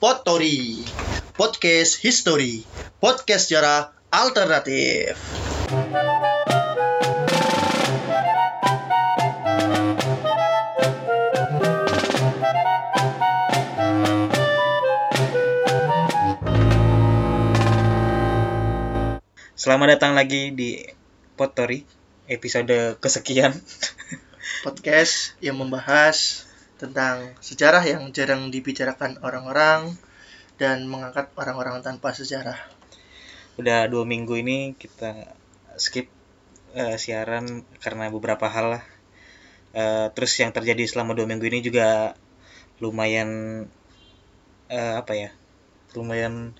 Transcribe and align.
Potori 0.00 0.80
Podcast 1.36 2.00
History. 2.00 2.64
Podcast 3.04 3.52
sejarah 3.52 3.92
alternatif. 4.08 5.12
Selamat 19.52 20.00
datang 20.00 20.16
lagi 20.16 20.56
di 20.56 20.80
Potori 21.36 21.84
episode 22.24 22.96
kesekian. 23.04 23.52
Podcast 24.64 25.36
yang 25.44 25.60
membahas 25.60 26.48
tentang 26.80 27.36
sejarah 27.44 27.84
yang 27.84 28.08
jarang 28.16 28.48
dibicarakan 28.48 29.20
orang-orang 29.20 30.00
dan 30.56 30.88
mengangkat 30.88 31.28
orang-orang 31.36 31.84
tanpa 31.84 32.16
sejarah. 32.16 32.56
Udah 33.60 33.84
dua 33.92 34.08
minggu 34.08 34.40
ini 34.40 34.72
kita 34.80 35.36
skip 35.76 36.08
eh, 36.72 36.96
siaran 36.96 37.68
karena 37.84 38.08
beberapa 38.08 38.48
hal 38.48 38.80
lah. 38.80 38.84
Eh, 39.76 40.08
terus 40.16 40.32
yang 40.40 40.56
terjadi 40.56 40.88
selama 40.88 41.12
dua 41.12 41.28
minggu 41.28 41.44
ini 41.44 41.60
juga 41.60 42.16
lumayan 42.80 43.64
eh, 44.72 44.94
apa 44.96 45.12
ya? 45.12 45.30
Lumayan 45.92 46.56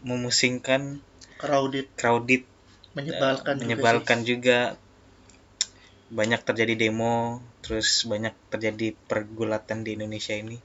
memusingkan, 0.00 1.04
Crowded, 1.40 1.88
crowded, 1.96 2.44
menyebalkan, 2.92 3.56
juga 3.56 3.64
menyebalkan 3.64 4.18
juga. 4.24 4.58
Banyak 6.10 6.42
terjadi 6.42 6.88
demo, 6.88 7.44
terus 7.60 8.08
banyak 8.08 8.32
terjadi 8.48 8.96
pergulatan 9.06 9.84
di 9.84 9.96
Indonesia 9.96 10.34
ini. 10.36 10.58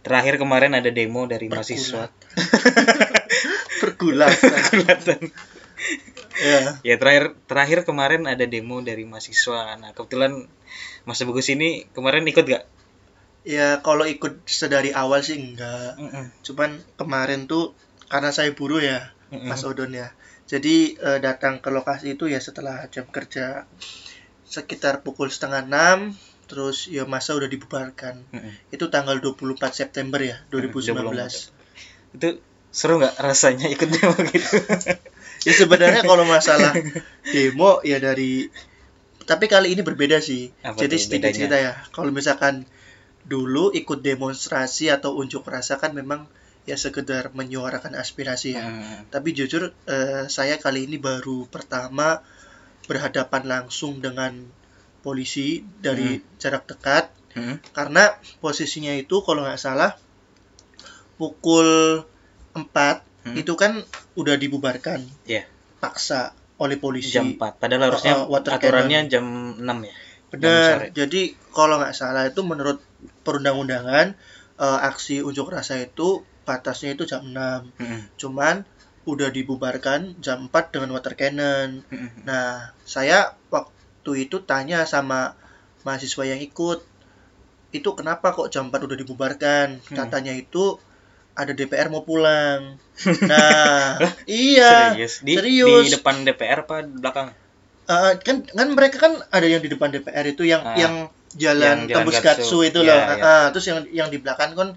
Terakhir 0.00 0.40
kemarin 0.40 0.72
ada 0.74 0.88
demo 0.88 1.28
dari 1.28 1.46
Pergulat. 1.46 1.66
mahasiswa. 1.66 2.04
sih. 2.08 2.10
Pergulatan. 3.80 4.50
Pergulatan. 4.50 5.20
ya. 6.40 6.60
ya 6.84 6.94
terakhir 6.96 7.36
terakhir 7.44 7.78
kemarin 7.84 8.28
ada 8.28 8.44
demo 8.44 8.80
dari 8.80 9.04
mahasiswa. 9.04 9.76
Nah 9.76 9.90
kebetulan 9.92 10.48
Mas 11.04 11.20
Bagus 11.24 11.48
ini 11.52 11.88
kemarin 11.92 12.24
ikut 12.28 12.44
gak? 12.44 12.64
Ya 13.40 13.80
kalau 13.80 14.04
ikut 14.04 14.44
sedari 14.44 14.92
awal 14.92 15.24
sih 15.24 15.40
enggak. 15.40 15.96
Cuman 16.44 16.80
kemarin 17.00 17.48
tuh 17.48 17.72
karena 18.10 18.34
saya 18.34 18.52
buruh 18.52 18.82
ya, 18.82 19.12
Mas 19.32 19.64
Odon 19.64 19.96
ya. 19.96 20.12
Jadi 20.50 20.98
eh, 20.98 21.18
datang 21.22 21.62
ke 21.62 21.70
lokasi 21.70 22.18
itu 22.18 22.26
ya 22.26 22.42
setelah 22.42 22.90
jam 22.90 23.06
kerja 23.06 23.70
sekitar 24.50 25.06
pukul 25.06 25.30
setengah 25.30 25.62
enam 25.62 26.18
terus 26.50 26.90
ya 26.90 27.06
masa 27.06 27.38
udah 27.38 27.46
dibubarkan. 27.46 28.26
Mm-mm. 28.34 28.74
Itu 28.74 28.90
tanggal 28.90 29.22
24 29.22 29.54
September 29.70 30.18
ya, 30.18 30.42
2019. 30.50 30.98
Itu 32.18 32.42
seru 32.74 32.98
nggak 32.98 33.22
rasanya 33.22 33.70
ikut 33.70 33.86
demo 33.86 34.18
gitu? 34.34 34.58
ya 35.46 35.52
sebenarnya 35.54 36.02
kalau 36.02 36.26
masalah 36.26 36.74
demo 37.30 37.78
ya 37.86 38.02
dari 38.02 38.50
tapi 39.22 39.46
kali 39.46 39.78
ini 39.78 39.86
berbeda 39.86 40.18
sih. 40.18 40.50
Apa 40.66 40.74
Jadi 40.74 40.96
sedikit 40.98 41.30
cerita 41.30 41.54
ya. 41.54 41.78
Kalau 41.94 42.10
misalkan 42.10 42.66
dulu 43.22 43.70
ikut 43.70 44.02
demonstrasi 44.02 44.90
atau 44.90 45.14
unjuk 45.14 45.46
rasa 45.46 45.78
kan 45.78 45.94
memang 45.94 46.26
ya 46.66 46.74
sekedar 46.74 47.30
menyuarakan 47.30 47.94
aspirasi 47.94 48.58
ya. 48.58 48.66
Hmm. 48.66 49.06
Tapi 49.06 49.30
jujur 49.30 49.70
eh, 49.86 50.26
saya 50.26 50.58
kali 50.58 50.90
ini 50.90 50.98
baru 50.98 51.46
pertama 51.46 52.26
berhadapan 52.90 53.46
langsung 53.46 54.02
dengan 54.02 54.34
polisi 55.00 55.62
dari 55.78 56.18
jarak 56.36 56.66
dekat 56.66 57.14
Hmm. 57.30 57.62
karena 57.70 58.10
posisinya 58.42 58.90
itu 58.90 59.22
kalau 59.22 59.46
nggak 59.46 59.54
salah 59.56 59.94
pukul 61.14 62.02
4 62.58 63.06
Hmm. 63.20 63.36
itu 63.36 63.52
kan 63.54 63.78
udah 64.16 64.34
dibubarkan 64.34 65.04
Iya. 65.28 65.44
paksa 65.78 66.32
oleh 66.58 66.74
polisi. 66.74 67.12
Jam 67.14 67.36
4. 67.36 67.60
Padahal 67.60 67.92
harusnya 67.92 68.26
water 68.26 68.56
aturannya 68.56 69.06
jam 69.06 69.24
6 69.60 69.78
ya. 69.86 69.94
Benar. 70.32 70.90
Jadi 70.90 71.36
kalau 71.52 71.78
nggak 71.78 71.94
salah 71.94 72.26
itu 72.26 72.40
menurut 72.42 72.82
perundang-undangan 73.22 74.16
eh, 74.60 74.78
aksi 74.84 75.22
unjuk 75.22 75.48
rasa 75.48 75.80
itu 75.80 76.24
batasnya 76.42 76.96
itu 76.96 77.06
jam 77.06 77.22
6. 77.24 77.70
Hmm. 77.78 78.00
Cuman 78.18 78.66
udah 79.02 79.28
dibubarkan 79.28 80.20
jam 80.20 80.46
4 80.46 80.72
dengan 80.72 80.92
water 80.92 81.14
cannon. 81.14 81.80
Hmm. 81.88 82.08
Nah, 82.22 82.74
saya 82.84 83.32
waktu 83.48 84.28
itu 84.28 84.40
tanya 84.40 84.84
sama 84.84 85.34
mahasiswa 85.82 86.24
yang 86.26 86.40
ikut, 86.40 86.84
itu 87.70 87.88
kenapa 87.94 88.30
kok 88.30 88.48
jam 88.48 88.68
4 88.68 88.76
udah 88.84 88.96
dibubarkan? 88.96 89.80
Hmm. 89.80 89.96
Katanya 89.96 90.32
itu 90.32 90.76
ada 91.32 91.50
DPR 91.50 91.88
mau 91.88 92.04
pulang. 92.04 92.76
Nah, 93.32 93.96
iya. 94.28 94.92
Serius? 94.92 95.24
Di, 95.24 95.32
serius. 95.34 95.88
di 95.88 95.96
depan 95.96 96.20
DPR 96.20 96.68
apa 96.68 96.84
di 96.84 97.00
belakang? 97.00 97.32
Eh, 97.88 98.12
kan 98.20 98.44
kan 98.44 98.68
mereka 98.70 99.00
kan 99.00 99.16
ada 99.32 99.46
yang 99.48 99.64
di 99.64 99.72
depan 99.72 99.88
DPR 99.88 100.26
itu 100.28 100.44
yang 100.44 100.60
Ah. 100.60 100.76
yang 100.76 100.94
jalan 101.32 101.88
Yang 101.88 101.96
jalan 101.96 101.96
tembus 102.04 102.14
Gatsu. 102.14 102.26
Gatsu 102.28 102.58
itu 102.62 102.78
Iya, 102.84 102.92
loh. 102.92 103.00
iya. 103.16 103.24
Ah, 103.24 103.46
terus 103.48 103.66
yang 103.66 103.78
yang 103.88 104.08
di 104.12 104.18
belakang 104.20 104.52
kan 104.52 104.68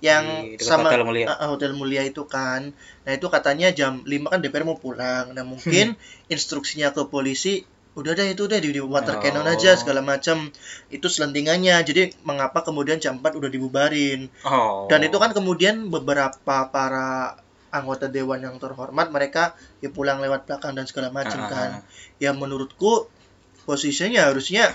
yang 0.00 0.56
Di 0.56 0.64
sama 0.64 0.88
Hotel 0.88 1.04
Mulia. 1.04 1.26
Ah, 1.28 1.48
Hotel 1.52 1.72
Mulia 1.76 2.02
itu 2.04 2.24
kan. 2.24 2.72
Nah, 3.04 3.12
itu 3.12 3.26
katanya 3.28 3.68
jam 3.72 4.00
5 4.04 4.32
kan 4.32 4.40
DPR 4.40 4.64
mau 4.64 4.80
pulang. 4.80 5.36
Nah, 5.36 5.44
mungkin 5.44 5.96
instruksinya 6.32 6.92
ke 6.96 7.04
polisi 7.08 7.64
udah 7.90 8.14
deh 8.14 8.32
itu 8.32 8.46
deh 8.46 8.62
di, 8.62 8.70
di 8.70 8.80
water 8.80 9.18
Oh. 9.18 9.20
cannon 9.20 9.44
aja 9.44 9.76
segala 9.76 10.00
macam. 10.00 10.48
Itu 10.88 11.12
selentingannya. 11.12 11.84
Jadi 11.84 12.16
mengapa 12.24 12.64
kemudian 12.64 12.96
jam 12.96 13.20
4 13.20 13.36
udah 13.36 13.50
dibubarin? 13.52 14.32
Oh. 14.48 14.88
Dan 14.88 15.04
itu 15.04 15.20
kan 15.20 15.36
kemudian 15.36 15.92
beberapa 15.92 16.72
para 16.72 17.36
anggota 17.70 18.10
dewan 18.10 18.42
yang 18.42 18.58
terhormat 18.58 19.14
mereka 19.14 19.54
ya 19.78 19.94
pulang 19.94 20.18
lewat 20.18 20.42
belakang 20.42 20.74
dan 20.74 20.90
segala 20.90 21.12
macam 21.12 21.38
Ah, 21.38 21.46
ah, 21.46 21.50
kan. 21.52 21.70
Ya 22.18 22.32
menurutku 22.32 23.06
posisinya 23.68 24.26
harusnya 24.26 24.74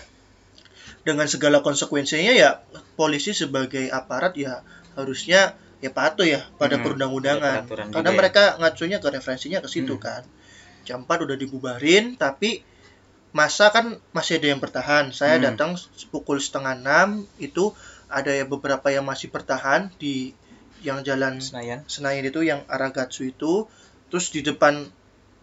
dengan 1.06 1.30
segala 1.30 1.62
konsekuensinya 1.62 2.34
ya 2.34 2.66
polisi 2.98 3.34
sebagai 3.34 3.90
aparat 3.94 4.34
ya 4.38 4.66
harusnya 4.96 5.54
ya 5.80 5.92
patuh 5.92 6.26
ya 6.26 6.42
pada 6.56 6.76
Hmm, 6.76 6.84
perundang-undangan. 6.84 7.68
peraturan 7.68 7.88
Karena 7.92 8.00
juga 8.02 8.12
ya. 8.12 8.18
mereka 8.18 8.44
ngacunya 8.58 8.98
ke 8.98 9.08
referensinya 9.12 9.60
ke 9.60 9.70
situ 9.70 9.96
Hmm. 9.96 10.04
kan. 10.04 10.24
Jam 10.86 11.04
4 11.04 11.26
udah 11.26 11.36
dibubarin 11.36 12.16
tapi 12.16 12.64
masa 13.32 13.68
kan 13.70 14.00
masih 14.12 14.40
ada 14.40 14.48
yang 14.50 14.62
bertahan. 14.64 15.12
Saya 15.12 15.38
Hmm. 15.38 15.52
datang 15.52 15.72
pukul 16.10 16.40
setengah 16.40 16.74
enam 16.74 17.28
itu 17.38 17.76
ada 18.08 18.32
ya 18.32 18.46
beberapa 18.46 18.88
yang 18.88 19.04
masih 19.04 19.28
bertahan 19.28 19.92
di 19.98 20.32
yang 20.80 21.02
jalan 21.02 21.42
Senayan. 21.42 21.82
Senayan 21.86 22.24
itu 22.24 22.42
yang 22.42 22.64
arah 22.70 22.90
Gatsu 22.90 23.26
itu 23.26 23.66
terus 24.08 24.30
di 24.30 24.40
depan 24.40 24.88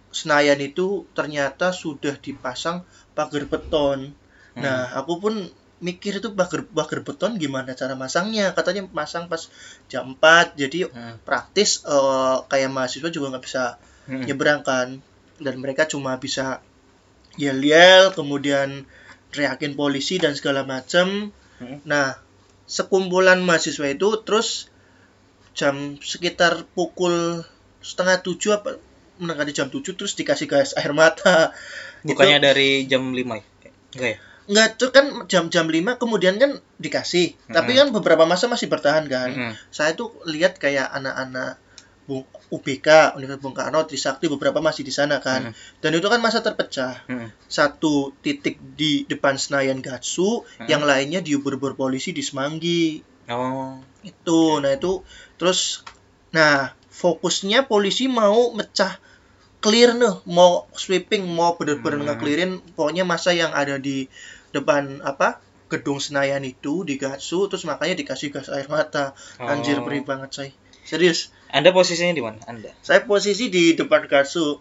Senayan 0.08 0.60
itu 0.60 1.08
ternyata 1.12 1.72
sudah 1.72 2.14
dipasang 2.16 2.84
pagar 3.12 3.44
beton. 3.44 4.12
Hmm. 4.52 4.60
Nah, 4.60 4.92
aku 4.94 5.18
pun 5.18 5.34
mikir 5.82 6.22
itu 6.22 6.30
pagar 6.32 6.62
pagar 6.70 7.02
beton 7.02 7.36
gimana 7.36 7.74
cara 7.74 7.98
masangnya? 7.98 8.54
Katanya 8.54 8.86
masang 8.94 9.26
pas 9.26 9.50
jam 9.90 10.14
4. 10.14 10.54
Jadi 10.54 10.86
Hmm. 10.88 11.18
praktis 11.26 11.82
eh, 11.84 12.38
kayak 12.46 12.70
mahasiswa 12.70 13.10
juga 13.10 13.34
nggak 13.34 13.44
bisa 13.44 13.76
Hmm. 14.06 14.22
nyebrang 14.26 14.62
kan 14.62 14.88
dan 15.38 15.54
mereka 15.58 15.86
cuma 15.86 16.18
bisa 16.18 16.62
yel-yel 17.38 18.10
kemudian 18.12 18.84
teriakin 19.32 19.72
polisi 19.72 20.18
dan 20.18 20.34
segala 20.34 20.66
macam 20.66 21.30
Hmm. 21.62 21.78
nah 21.86 22.18
sekumpulan 22.66 23.38
mahasiswa 23.42 23.88
itu 23.88 24.08
terus 24.26 24.68
jam 25.54 25.96
sekitar 26.02 26.66
pukul 26.74 27.46
setengah 27.80 28.20
tujuh 28.26 28.58
apa 28.58 28.76
mendekati 29.22 29.52
jam 29.54 29.68
tujuh 29.70 29.94
terus 29.94 30.18
dikasih 30.18 30.50
gas 30.50 30.74
air 30.74 30.90
mata 30.92 31.54
Bukannya 32.02 32.42
dari 32.42 32.90
jam 32.90 33.14
5 33.14 33.38
ya? 33.38 33.44
Enggak 33.94 34.08
ya? 34.10 34.18
Nggak 34.44 34.68
tuh 34.74 34.90
kan 34.90 35.06
jam-jam 35.24 35.64
5 35.64 35.96
kemudian 35.96 36.34
kan 36.34 36.50
dikasih 36.76 37.38
tapi 37.48 37.72
kan 37.74 37.90
beberapa 37.90 38.22
masa 38.22 38.46
masih 38.46 38.66
bertahan 38.66 39.06
kan 39.06 39.30
Mm-mm. 39.30 39.52
saya 39.68 39.92
tuh 39.92 40.10
lihat 40.24 40.56
kayak 40.56 40.90
anak-anak 40.90 41.62
Bung- 42.02 42.26
UBK 42.50 43.14
Universitas 43.14 43.38
Bung 43.40 43.54
Karno 43.54 43.80
Trisakti 43.82 44.26
beberapa 44.26 44.58
masih 44.58 44.82
di 44.82 44.90
sana 44.90 45.18
kan 45.18 45.48
Mm. 45.48 45.54
dan 45.78 45.90
itu 45.92 46.06
kan 46.06 46.18
masa 46.18 46.40
terpecah 46.40 47.06
Mm-mm. 47.06 47.30
satu 47.46 48.10
titik 48.18 48.58
di 48.74 49.04
depan 49.04 49.36
Senayan 49.36 49.78
Gatsu 49.78 50.42
Hmm. 50.58 50.66
yang 50.66 50.82
lainnya 50.82 51.20
diubur-ubur 51.20 51.72
polisi 51.72 52.10
di 52.10 52.20
Semanggi 52.20 52.98
Oh. 53.24 53.78
itu 54.02 54.42
nah 54.58 54.70
itu 54.70 55.06
terus 55.34 55.86
nah 56.30 56.74
fokusnya 56.90 57.64
polisi 57.64 58.04
mau 58.04 58.50
mecah 58.50 58.98
clear 59.62 59.94
nih 59.94 60.26
mau 60.26 60.66
sweeping 60.74 61.22
mau 61.24 61.54
bener-bener 61.54 62.02
Hmm. 62.02 62.06
nge-clearin 62.10 62.52
pokoknya 62.74 63.06
masa 63.06 63.30
yang 63.32 63.54
ada 63.54 63.78
di 63.78 64.10
depan 64.50 65.00
apa 65.00 65.38
gedung 65.70 65.96
Senayan 65.96 66.44
itu 66.44 66.84
di 66.84 67.00
Gatsu 67.00 67.48
terus 67.48 67.64
makanya 67.64 67.96
dikasih 67.96 68.28
gas 68.28 68.52
air 68.52 68.68
mata 68.68 69.16
anjir 69.40 69.80
Oh. 69.80 69.86
perih 69.86 70.04
banget 70.04 70.30
say 70.30 70.48
serius 70.84 71.30
Anda 71.48 71.70
posisinya 71.70 72.12
di 72.12 72.20
mana? 72.20 72.42
Anda. 72.44 72.74
saya 72.82 73.06
posisi 73.06 73.48
di 73.48 73.72
depan 73.72 74.04
Gatsu 74.04 74.58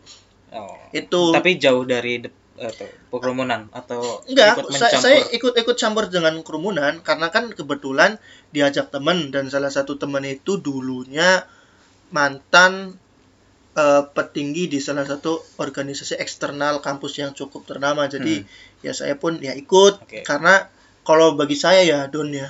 Oh. 0.52 0.76
itu 0.92 1.22
Tapi 1.32 1.58
jauh 1.58 1.84
dari 1.84 2.22
atau 2.62 2.86
kerumunan 3.18 3.74
atau 3.74 4.22
enggak 4.30 4.54
ikut 4.54 4.70
saya, 4.78 4.94
saya 5.02 5.18
ikut 5.34 5.58
ikut 5.58 5.76
campur 5.76 6.06
dengan 6.14 6.38
kerumunan 6.46 7.02
karena 7.02 7.34
kan 7.34 7.50
kebetulan 7.50 8.22
diajak 8.54 8.94
temen 8.94 9.34
dan 9.34 9.50
salah 9.50 9.74
satu 9.74 9.98
temen 9.98 10.22
itu 10.24 10.62
dulunya 10.62 11.42
mantan 12.14 13.01
eh, 13.76 14.04
petinggi 14.12 14.68
di 14.72 14.80
salah 14.84 15.06
satu 15.08 15.40
organisasi 15.60 16.20
eksternal 16.20 16.80
kampus 16.84 17.20
yang 17.20 17.32
cukup 17.32 17.64
ternama 17.68 18.08
jadi 18.08 18.44
ya 18.86 18.92
saya 18.92 19.16
pun 19.16 19.38
ya 19.40 19.54
ikut 19.54 20.04
Oke. 20.04 20.22
karena 20.28 20.68
kalau 21.02 21.34
bagi 21.36 21.58
saya 21.58 21.82
ya 21.86 22.00
Don 22.12 22.30
ya 22.34 22.50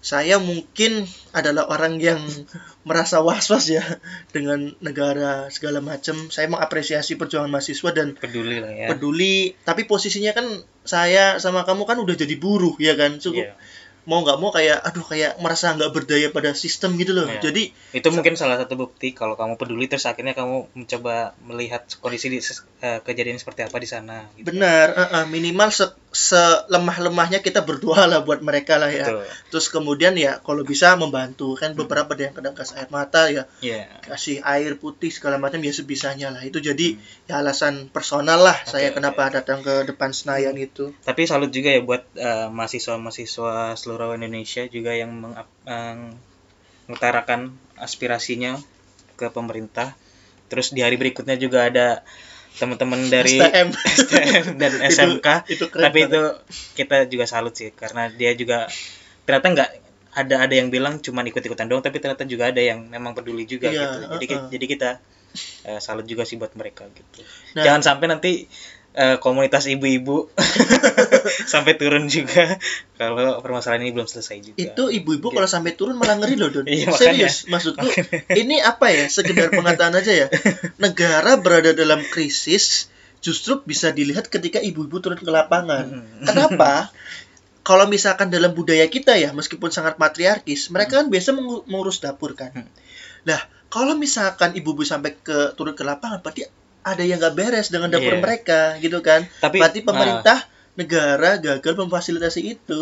saya 0.00 0.40
mungkin 0.40 1.04
adalah 1.36 1.68
orang 1.68 2.00
yang 2.00 2.24
merasa 2.88 3.20
was-was 3.20 3.68
ya 3.68 3.84
dengan 4.34 4.72
negara 4.80 5.52
segala 5.52 5.84
macam 5.84 6.32
saya 6.32 6.48
mengapresiasi 6.48 7.20
perjuangan 7.20 7.52
mahasiswa 7.52 7.90
dan 7.92 8.16
peduli 8.16 8.56
lah 8.64 8.72
ya. 8.72 8.86
peduli 8.88 9.52
tapi 9.60 9.84
posisinya 9.84 10.32
kan 10.32 10.48
saya 10.88 11.36
sama 11.36 11.68
kamu 11.68 11.84
kan 11.84 12.00
udah 12.00 12.16
jadi 12.16 12.34
buruh 12.40 12.72
ya 12.80 12.96
kan 12.96 13.20
cukup 13.20 13.52
Iya. 13.52 13.54
Mau 14.04 14.24
nggak 14.24 14.38
mau 14.40 14.48
kayak 14.48 14.80
aduh 14.80 15.04
kayak 15.04 15.36
merasa 15.38 15.72
nggak 15.72 15.92
berdaya 15.92 16.28
pada 16.28 16.56
sistem 16.56 16.96
gitu 16.96 17.12
loh 17.12 17.28
Iya. 17.28 17.40
jadi 17.42 17.62
Itu 17.92 18.08
mungkin 18.10 18.34
salah 18.34 18.56
satu 18.56 18.74
bukti 18.74 19.12
kalau 19.12 19.36
kamu 19.36 19.56
peduli 19.56 19.86
terus 19.86 20.08
akhirnya 20.08 20.32
kamu 20.32 20.72
mencoba 20.72 21.36
melihat 21.42 21.84
kondisi 22.00 22.28
di, 22.28 22.40
eh, 22.40 23.00
kejadian 23.00 23.36
seperti 23.36 23.66
apa 23.66 23.76
di 23.76 23.88
sana 23.88 24.24
gitu. 24.34 24.48
benar 24.48 24.86
eh, 24.94 25.08
eh, 25.20 25.24
minimal 25.26 25.68
se 25.68 25.84
selemah-lemahnya 26.10 27.38
kita 27.38 27.62
berdoa 27.62 28.04
lah 28.04 28.20
buat 28.20 28.38
mereka 28.40 28.76
lah 28.76 28.90
ya 28.90 29.06
Betul. 29.06 29.24
terus 29.48 29.66
kemudian 29.68 30.14
ya 30.14 30.38
kalau 30.38 30.62
bisa 30.62 30.94
membantu 30.94 31.54
kan 31.54 31.72
beberapa 31.72 32.10
ada 32.10 32.26
yang 32.26 32.34
kadang 32.34 32.52
gas 32.52 32.74
air 32.74 32.86
mata 32.88 33.26
ya 33.26 33.46
Iya. 33.58 33.86
kasih 34.02 34.42
air 34.42 34.74
putih 34.74 35.08
segala 35.08 35.38
macam 35.38 35.58
ya 35.58 35.70
sebisanya 35.70 36.28
lah 36.28 36.42
itu 36.42 36.58
jadi 36.58 36.98
ya 37.24 37.38
alasan 37.38 37.86
personal 37.88 38.42
lah 38.42 38.58
saya 38.64 38.90
Hmm. 38.90 38.92
oke. 38.92 38.96
kenapa 38.98 39.22
datang 39.32 39.58
ke 39.60 39.86
depan 39.86 40.10
Senayan 40.10 40.54
itu 40.54 40.90
Tapi 41.00 41.24
salut 41.24 41.48
juga 41.48 41.70
ya 41.70 41.80
buat 41.80 42.02
eh, 42.12 42.48
mahasiswa-mahasiswa 42.48 43.74
seluruh 43.74 44.12
Indonesia 44.12 44.66
juga 44.66 44.90
yang 44.92 45.14
meng- 45.14 45.38
meng- 45.62 46.18
mengutarakan 46.84 47.54
aspirasinya 47.76 48.58
ke 49.14 49.30
pemerintah. 49.30 49.94
Terus 50.50 50.74
di 50.74 50.82
hari 50.82 50.98
berikutnya 50.98 51.38
juga 51.38 51.70
ada 51.70 52.02
teman-teman 52.52 53.00
dari 53.06 53.36
STM 53.36 53.68
STM 53.72 54.44
dan 54.56 54.72
Itu- 54.80 54.84
SMK. 54.90 55.28
itu 55.48 55.64
keren 55.68 55.84
Tapi 55.86 55.98
itu 56.04 56.20
kita 56.74 56.96
juga 57.06 57.24
salut 57.24 57.52
sih 57.52 57.70
karena 57.70 58.08
dia 58.08 58.32
juga 58.32 58.66
ternyata 59.22 59.46
nggak 59.48 59.70
ada 60.10 60.34
ada 60.40 60.50
yang 60.52 60.68
bilang 60.68 60.98
cuman 60.98 61.22
ikut-ikutan 61.24 61.66
doang 61.66 61.80
tapi 61.80 61.98
ternyata 61.98 62.24
juga 62.24 62.50
ada 62.50 62.58
yang 62.58 62.82
memang 62.84 63.14
peduli 63.14 63.46
juga 63.46 63.70
Iya, 63.70 63.78
gitu. 63.80 63.98
Jadi 64.10 64.24
ki- 64.26 64.34
uh-uh. 64.36 64.50
jadi 64.50 64.64
kita 64.66 64.90
eh, 65.64 65.78
salut 65.78 66.02
juga 66.02 66.26
sih 66.26 66.34
buat 66.34 66.50
mereka 66.52 66.90
gitu. 66.90 67.22
Nah. 67.54 67.62
Jangan 67.62 67.80
sampai 67.80 68.06
nanti 68.06 68.30
eh, 68.94 69.16
komunitas 69.22 69.70
ibu-ibu. 69.70 70.30
Sampai 71.52 71.78
turun 71.78 72.10
juga. 72.10 72.58
Kalau 72.98 73.38
permasalahan 73.40 73.86
ini 73.86 73.92
belum 73.94 74.08
selesai 74.10 74.36
juga. 74.42 74.56
itu 74.58 74.84
ibu-ibu 74.92 75.32
kalau 75.32 75.48
sampai 75.48 75.72
turun 75.72 75.96
malah 75.96 76.20
ngeri 76.20 76.36
loh 76.36 76.50
Don. 76.52 76.66
Iya, 76.70 76.90
makanya. 76.90 76.98
serius 76.98 77.34
maksudku 77.48 77.86
ini 78.34 78.60
apa 78.60 78.92
ya? 78.92 79.06
Sekedar 79.08 79.48
pengetahuan 79.50 79.96
aja 79.96 80.12
ya. 80.12 80.26
Negara 80.84 81.40
berada 81.40 81.72
dalam 81.72 82.02
krisis 82.06 82.90
justru 83.20 83.60
bisa 83.64 83.92
dilihat 83.92 84.28
ketika 84.28 84.60
ibu-ibu 84.60 85.00
turun 85.00 85.20
ke 85.20 85.28
lapangan. 85.28 85.86
Hmm. 85.88 86.24
kenapa? 86.26 86.92
Kalau 87.60 87.84
misalkan 87.86 88.32
dalam 88.32 88.56
budaya 88.56 88.88
kita 88.88 89.20
ya 89.20 89.36
meskipun 89.36 89.68
sangat 89.68 90.00
matriarkis 90.00 90.72
mereka 90.72 91.04
kan 91.04 91.12
biasa 91.12 91.36
mengu- 91.36 91.64
mengurus 91.68 92.00
dapur 92.00 92.32
kan. 92.36 92.52
Hmm. 92.52 92.68
nah 93.20 93.40
kalau 93.70 93.94
misalkan 93.94 94.56
ibu-ibu 94.56 94.82
sampai 94.82 95.14
ke 95.20 95.52
turun 95.54 95.76
ke 95.76 95.84
lapangan 95.84 96.24
berarti 96.24 96.48
ada 96.82 97.02
yang 97.04 97.20
nggak 97.20 97.36
beres 97.36 97.68
dengan 97.68 97.92
dapur 97.92 98.16
Iya. 98.16 98.22
mereka 98.22 98.60
gitu 98.80 98.98
kan 99.04 99.24
Tapi 99.38 99.60
berarti 99.60 99.80
nah, 99.82 99.86
pemerintah 99.92 100.38
negara 100.78 101.36
gagal 101.36 101.74
memfasilitasi 101.76 102.40
itu 102.56 102.78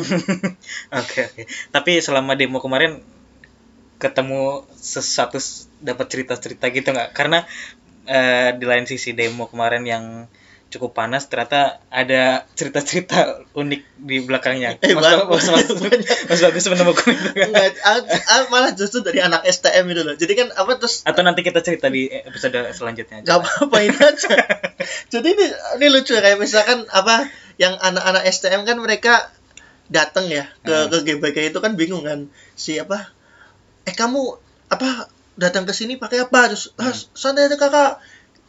Oke 1.00 1.18
oke. 1.26 1.42
Tapi 1.74 1.92
selama 1.98 2.38
demo 2.38 2.62
kemarin 2.62 3.02
ketemu 3.98 4.62
sesuatu 4.78 5.42
s- 5.42 5.66
dapat 5.82 6.06
cerita-cerita 6.06 6.70
gitu 6.70 6.94
nggak? 6.94 7.10
Karena 7.16 7.42
eh, 8.06 8.54
di 8.54 8.64
lain 8.64 8.86
sisi 8.86 9.10
demo 9.12 9.50
kemarin 9.50 9.82
yang 9.84 10.04
cukup 10.68 10.92
panas 10.92 11.24
ternyata 11.26 11.80
ada 11.88 12.44
cerita-cerita 12.52 13.40
unik 13.56 13.82
di 13.98 14.20
belakangnya. 14.20 14.76
Eh, 14.78 14.92
Mas, 14.92 15.08
mas, 15.24 15.48
mas, 15.48 15.68
mas 16.28 16.40
bagus 16.40 16.64
menemukan 16.68 17.08
itu 17.08 17.30
kan? 17.32 17.48
Enggak, 17.48 17.72
malah 18.48 18.72
justru 18.72 19.00
dari 19.00 19.18
anak 19.18 19.42
STM 19.42 19.88
itu 19.88 20.04
loh. 20.04 20.12
Jadi 20.12 20.32
kan 20.36 20.48
apa 20.52 20.76
terus 20.76 21.00
Atau 21.02 21.24
nanti 21.24 21.40
kita 21.40 21.60
cerita 21.60 21.88
di 21.88 22.06
episode 22.06 22.52
selanjutnya. 22.70 23.24
gak 23.24 23.40
apa-apa 23.40 23.76
ini 23.80 23.96
aja. 23.96 24.28
Jadi 25.12 25.28
ini 25.32 25.46
ini 25.80 25.86
lucu 25.88 26.12
kayak 26.12 26.36
misalkan 26.36 26.84
apa 26.88 27.32
yang 27.56 27.72
anak-anak 27.74 28.28
STM 28.28 28.62
kan 28.62 28.76
mereka 28.76 29.32
datang 29.88 30.28
ya 30.28 30.44
ke 30.60 30.68
Hmm. 30.68 30.92
ke 30.92 30.96
GBK 31.02 31.48
itu 31.48 31.58
kan 31.58 31.72
bingung 31.72 32.04
kan 32.04 32.28
siapa 32.52 33.08
eh 33.82 33.96
kamu 33.96 34.36
apa 34.68 35.08
datang 35.34 35.64
ke 35.64 35.72
sini 35.72 35.96
pakai 35.96 36.28
apa 36.28 36.52
terus 36.52 36.76
ah, 36.76 36.92
santai 37.16 37.48
aja 37.48 37.56
kakak 37.56 38.04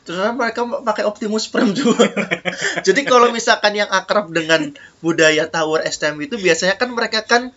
terus 0.09 0.25
mereka 0.33 0.65
pakai 0.65 1.05
Optimus 1.05 1.45
Prime 1.53 1.69
juga. 1.77 2.09
Jadi 2.87 3.05
kalau 3.05 3.29
misalkan 3.29 3.77
yang 3.77 3.85
akrab 3.93 4.33
dengan 4.33 4.73
budaya 5.05 5.45
tower 5.45 5.85
STM 5.85 6.17
itu 6.25 6.41
biasanya 6.41 6.81
kan 6.81 6.89
mereka 6.89 7.21
kan 7.21 7.53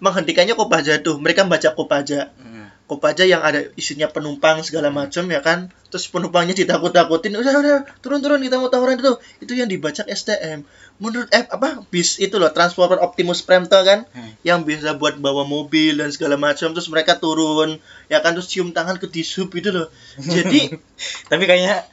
menghentikannya 0.00 0.56
kopaja 0.56 1.04
tuh. 1.04 1.20
Mereka 1.20 1.44
baca 1.44 1.76
kopaja. 1.76 2.32
Hmm. 2.40 2.72
kopaja 2.88 3.24
yang 3.24 3.40
ada 3.40 3.72
isinya 3.76 4.08
penumpang 4.08 4.64
segala 4.64 4.88
macam 4.88 5.28
ya 5.28 5.44
kan? 5.44 5.68
Terus 5.92 6.08
penumpangnya 6.08 6.56
ditakut-takutin 6.56 7.36
udah 7.36 7.54
udah 7.60 7.78
turun-turun 8.00 8.40
kita 8.40 8.56
mau 8.56 8.72
tawuran 8.72 8.96
itu. 8.96 9.12
Itu 9.44 9.52
yang 9.52 9.68
dibaca 9.68 10.08
STM 10.08 10.64
menurut 10.96 11.28
eh 11.28 11.44
apa 11.44 11.84
bis 11.86 12.16
itu 12.16 12.36
loh 12.36 12.50
transporter 12.50 12.98
Optimus 12.98 13.40
Prime 13.40 13.64
tuh 13.64 13.80
kan 13.80 14.04
Hmm. 14.08 14.32
yang 14.42 14.60
biasa 14.62 14.94
buat 14.94 15.16
bawa 15.16 15.42
mobil 15.42 15.94
dan 15.94 16.08
segala 16.08 16.36
macam 16.36 16.70
terus 16.70 16.86
mereka 16.86 17.16
turun 17.16 17.78
ya 18.06 18.18
kan 18.18 18.32
terus 18.32 18.46
cium 18.46 18.70
tangan 18.70 18.96
ke 18.96 19.06
disub 19.06 19.48
itu 19.50 19.70
loh 19.70 19.88
jadi 20.18 20.74
Tapi 21.30 21.44
kayaknya 21.44 21.86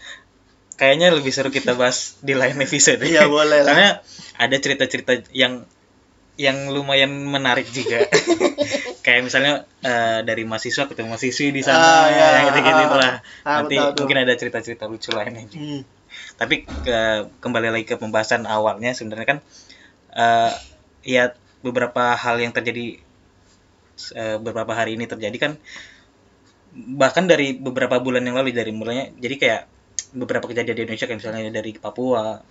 kayaknya 0.76 1.12
lebih 1.12 1.30
seru 1.30 1.50
kita 1.50 1.74
bahas 1.74 2.16
di 2.20 2.32
lain 2.34 2.56
episode. 2.58 3.00
Iya, 3.02 3.28
boleh 3.28 3.62
lah. 3.62 3.68
Karena 3.68 3.90
ada 4.38 4.56
cerita-cerita 4.56 5.12
yang 5.30 5.68
yang 6.36 6.72
lumayan 6.72 7.12
menarik 7.12 7.68
juga. 7.68 8.08
Kayak 9.04 9.22
misalnya 9.26 9.54
eh, 9.82 10.20
dari 10.22 10.44
mahasiswa 10.44 10.88
ketemu 10.88 11.12
mahasiswi 11.12 11.52
di 11.52 11.60
sana, 11.60 11.84
Ah, 11.84 12.06
ya. 12.08 12.28
yang 12.32 12.46
gitu-gitu 12.50 12.86
Ah, 12.86 12.96
lah. 12.96 13.14
ah, 13.44 13.56
Nanti 13.60 13.76
betul, 13.76 13.84
betul. 13.86 14.00
mungkin 14.00 14.18
ada 14.20 14.34
cerita-cerita 14.34 14.84
lucu 14.88 15.10
lainnya. 15.12 15.44
hmm, 15.46 15.82
Tapi 16.40 16.56
ke- 16.66 17.28
kembali 17.44 17.68
lagi 17.74 17.86
ke 17.86 17.96
pembahasan 18.00 18.48
awalnya 18.48 18.96
sebenarnya 18.96 19.28
kan 19.36 19.40
eh 20.16 20.54
ya 21.04 21.24
beberapa 21.62 22.16
hal 22.16 22.40
yang 22.42 22.56
terjadi 22.56 22.98
eh, 24.16 24.38
beberapa 24.40 24.72
hari 24.74 24.96
ini 24.96 25.06
terjadi 25.06 25.38
kan 25.38 25.52
bahkan 26.74 27.26
dari 27.26 27.58
beberapa 27.58 27.98
bulan 27.98 28.24
yang 28.24 28.38
lalu 28.38 28.54
dari 28.54 28.70
mulanya 28.70 29.10
jadi 29.18 29.36
kayak 29.42 29.62
beberapa 30.14 30.46
kejadian 30.50 30.78
di 30.78 30.82
Indonesia 30.86 31.08
kayak 31.10 31.20
misalnya 31.22 31.52
dari 31.54 31.72
Papua 31.76 32.42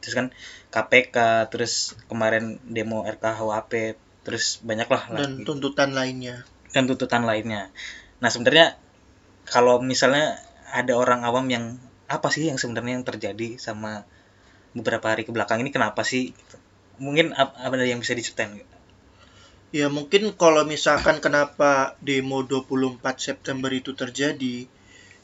terus 0.00 0.14
kan 0.14 0.26
KPK 0.68 1.48
terus 1.48 1.96
kemarin 2.12 2.60
demo 2.68 3.08
RKUHP 3.08 3.72
terus 4.24 4.60
banyak 4.60 4.88
lah 4.88 5.02
lah 5.12 5.18
dan 5.24 5.40
gitu. 5.40 5.56
tuntutan 5.56 5.96
lainnya 5.96 6.44
dan 6.76 6.84
tuntutan 6.84 7.24
lainnya 7.24 7.72
nah 8.20 8.28
sebenarnya 8.28 8.76
kalau 9.48 9.80
misalnya 9.80 10.36
ada 10.72 10.92
orang 10.96 11.24
awam 11.24 11.48
yang 11.48 11.76
apa 12.06 12.28
sih 12.28 12.48
yang 12.48 12.60
sebenarnya 12.60 13.00
yang 13.00 13.06
terjadi 13.06 13.56
sama 13.56 14.04
beberapa 14.74 15.08
hari 15.08 15.22
ke 15.24 15.30
belakang 15.30 15.62
ini 15.62 15.70
kenapa 15.70 16.02
sih 16.02 16.34
Gitu. 16.34 16.56
mungkin 17.02 17.34
apa 17.34 17.58
ada 17.58 17.82
yang 17.82 17.98
bisa 17.98 18.14
diceritain? 18.14 18.62
Ya 19.74 19.90
mungkin 19.90 20.30
kalau 20.38 20.62
misalkan 20.62 21.18
kenapa 21.18 21.98
demo 21.98 22.46
24 22.46 23.02
September 23.18 23.66
itu 23.74 23.90
terjadi 23.98 24.70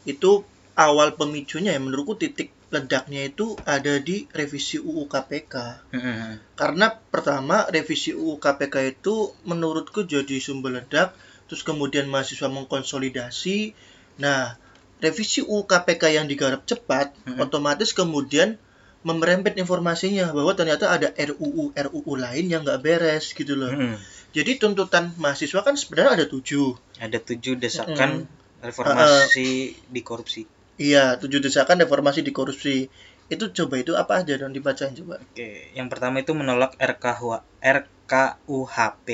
itu 0.03 0.31
awal 0.75 1.15
pemicunya 1.15 1.77
ya 1.77 1.79
menurutku 1.79 2.19
titik 2.19 2.51
ledaknya 2.71 3.31
itu 3.31 3.55
ada 3.67 3.99
di 4.03 4.27
revisi 4.31 4.83
UU 4.83 5.07
KPK. 5.07 5.55
Mm-mm. 5.95 6.43
Karena 6.59 6.91
pertama 6.91 7.67
revisi 7.71 8.11
UU 8.15 8.43
KPK 8.43 8.99
itu 8.99 9.35
menurutku 9.47 10.07
jadi 10.07 10.39
sumber 10.43 10.83
ledak 10.83 11.15
terus 11.47 11.63
kemudian 11.67 12.07
mahasiswa 12.07 12.47
mengkonsolidasi. 12.47 13.75
Nah, 14.23 14.55
revisi 15.01 15.41
UU 15.41 15.65
KPK 15.65 16.03
yang 16.15 16.27
digarap 16.27 16.63
cepat 16.63 17.13
Mm-mm. 17.25 17.41
otomatis 17.41 17.91
kemudian 17.91 18.61
memerempet 19.01 19.57
informasinya 19.57 20.29
bahwa 20.31 20.53
ternyata 20.53 20.93
ada 20.93 21.09
RUU 21.11 21.73
RUU 21.73 22.13
lain 22.15 22.47
yang 22.47 22.61
nggak 22.61 22.81
beres 22.81 23.33
gitu 23.33 23.57
loh. 23.57 23.73
Mm-mm. 23.73 23.97
Jadi 24.31 24.57
tuntutan 24.57 25.17
mahasiswa 25.17 25.61
kan 25.61 25.75
sebenarnya 25.75 26.21
ada 26.21 26.27
tujuh. 26.27 26.77
ada 27.01 27.17
tujuh 27.19 27.57
desakan 27.57 28.29
Mm. 28.29 28.63
reformasi 28.63 29.49
di 29.89 30.01
korupsi 30.01 30.45
Iya, 30.77 31.17
tujuh 31.17 31.41
desakan 31.41 31.81
reformasi 31.81 32.21
di 32.21 32.29
korupsi. 32.31 32.89
Itu 33.29 33.53
coba 33.53 33.77
itu 33.77 33.97
apa 33.97 34.21
aja 34.21 34.37
dong 34.37 34.53
dibacain 34.53 34.93
coba. 34.93 35.21
Oke, 35.21 35.73
yang 35.73 35.89
pertama 35.89 36.21
itu 36.21 36.33
menolak 36.33 36.73
RKH 36.77 37.45
RKUHP, 37.61 39.09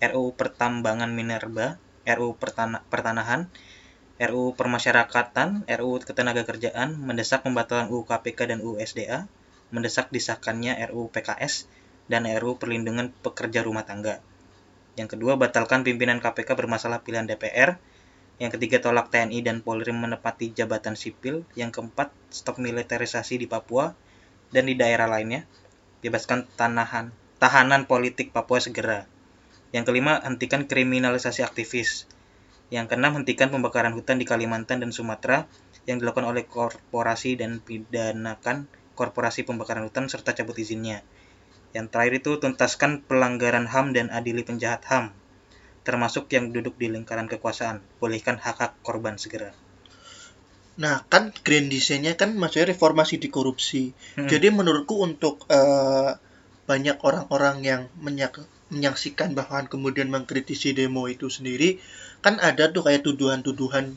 RUU 0.00 0.30
Pertambangan 0.34 1.10
Minerba, 1.10 1.78
RUU 2.04 2.34
Pertana- 2.34 2.82
Pertanahan, 2.86 3.46
RU 4.14 4.54
Permasyarakatan, 4.54 5.66
RU 5.66 5.98
Ketenagakerjaan 5.98 6.94
mendesak 7.02 7.42
pembatalan 7.42 7.90
UU 7.90 8.06
KPK 8.06 8.46
dan 8.46 8.62
UU 8.62 8.78
SDA, 8.78 9.26
mendesak 9.74 10.14
disahkannya 10.14 10.78
RU 10.86 11.10
PKS 11.10 11.66
dan 12.06 12.22
RU 12.38 12.54
Perlindungan 12.54 13.10
Pekerja 13.10 13.66
Rumah 13.66 13.82
Tangga. 13.82 14.22
Yang 14.94 15.18
kedua, 15.18 15.34
batalkan 15.34 15.82
pimpinan 15.82 16.22
KPK 16.22 16.54
bermasalah 16.54 17.02
pilihan 17.02 17.26
DPR. 17.26 17.74
Yang 18.38 18.54
ketiga, 18.54 18.86
tolak 18.86 19.10
TNI 19.10 19.42
dan 19.42 19.66
Polri 19.66 19.90
menepati 19.90 20.54
jabatan 20.54 20.94
sipil. 20.94 21.42
Yang 21.58 21.82
keempat, 21.82 22.14
stop 22.30 22.62
militerisasi 22.62 23.42
di 23.42 23.50
Papua 23.50 23.98
dan 24.54 24.70
di 24.70 24.78
daerah 24.78 25.10
lainnya. 25.10 25.42
Bebaskan 26.06 26.46
tanahan, 26.54 27.10
tahanan 27.42 27.90
politik 27.90 28.30
Papua 28.30 28.62
segera. 28.62 29.10
Yang 29.74 29.90
kelima, 29.90 30.22
hentikan 30.22 30.70
kriminalisasi 30.70 31.42
aktivis. 31.42 32.06
Yang 32.72 32.94
keenam, 32.94 33.12
hentikan 33.20 33.52
pembakaran 33.52 33.92
hutan 33.92 34.16
di 34.16 34.24
Kalimantan 34.24 34.80
dan 34.80 34.90
Sumatera 34.94 35.44
yang 35.84 36.00
dilakukan 36.00 36.24
oleh 36.24 36.48
korporasi 36.48 37.36
dan 37.36 37.60
pidanakan 37.60 38.68
korporasi 38.96 39.44
pembakaran 39.44 39.84
hutan 39.84 40.08
serta 40.08 40.32
cabut 40.32 40.56
izinnya. 40.56 41.04
Yang 41.74 41.86
terakhir 41.90 42.14
itu 42.22 42.30
tuntaskan 42.38 43.02
pelanggaran 43.04 43.66
HAM 43.66 43.92
dan 43.92 44.08
adili 44.14 44.46
penjahat 44.46 44.86
HAM, 44.86 45.10
termasuk 45.82 46.30
yang 46.30 46.54
duduk 46.54 46.78
di 46.78 46.86
lingkaran 46.88 47.26
kekuasaan. 47.26 47.82
Pulihkan 47.98 48.38
hak-hak 48.38 48.78
korban 48.86 49.18
segera. 49.18 49.50
Nah, 50.74 51.06
kan 51.06 51.30
grand 51.46 51.70
design-nya 51.70 52.18
kan 52.18 52.34
maksudnya 52.34 52.74
reformasi 52.74 53.18
di 53.18 53.30
korupsi. 53.30 53.94
Hmm. 54.18 54.26
Jadi 54.26 54.50
menurutku 54.50 55.02
untuk 55.02 55.46
uh, 55.50 56.14
banyak 56.66 56.98
orang-orang 57.02 57.56
yang 57.62 57.82
menyak 57.98 58.40
menyaksikan 58.72 59.38
bahkan 59.38 59.70
kemudian 59.70 60.10
mengkritisi 60.10 60.74
demo 60.74 61.06
itu 61.06 61.30
sendiri, 61.30 61.78
kan 62.24 62.40
ada 62.40 62.72
tuh 62.72 62.80
kayak 62.80 63.04
tuduhan-tuduhan. 63.04 63.92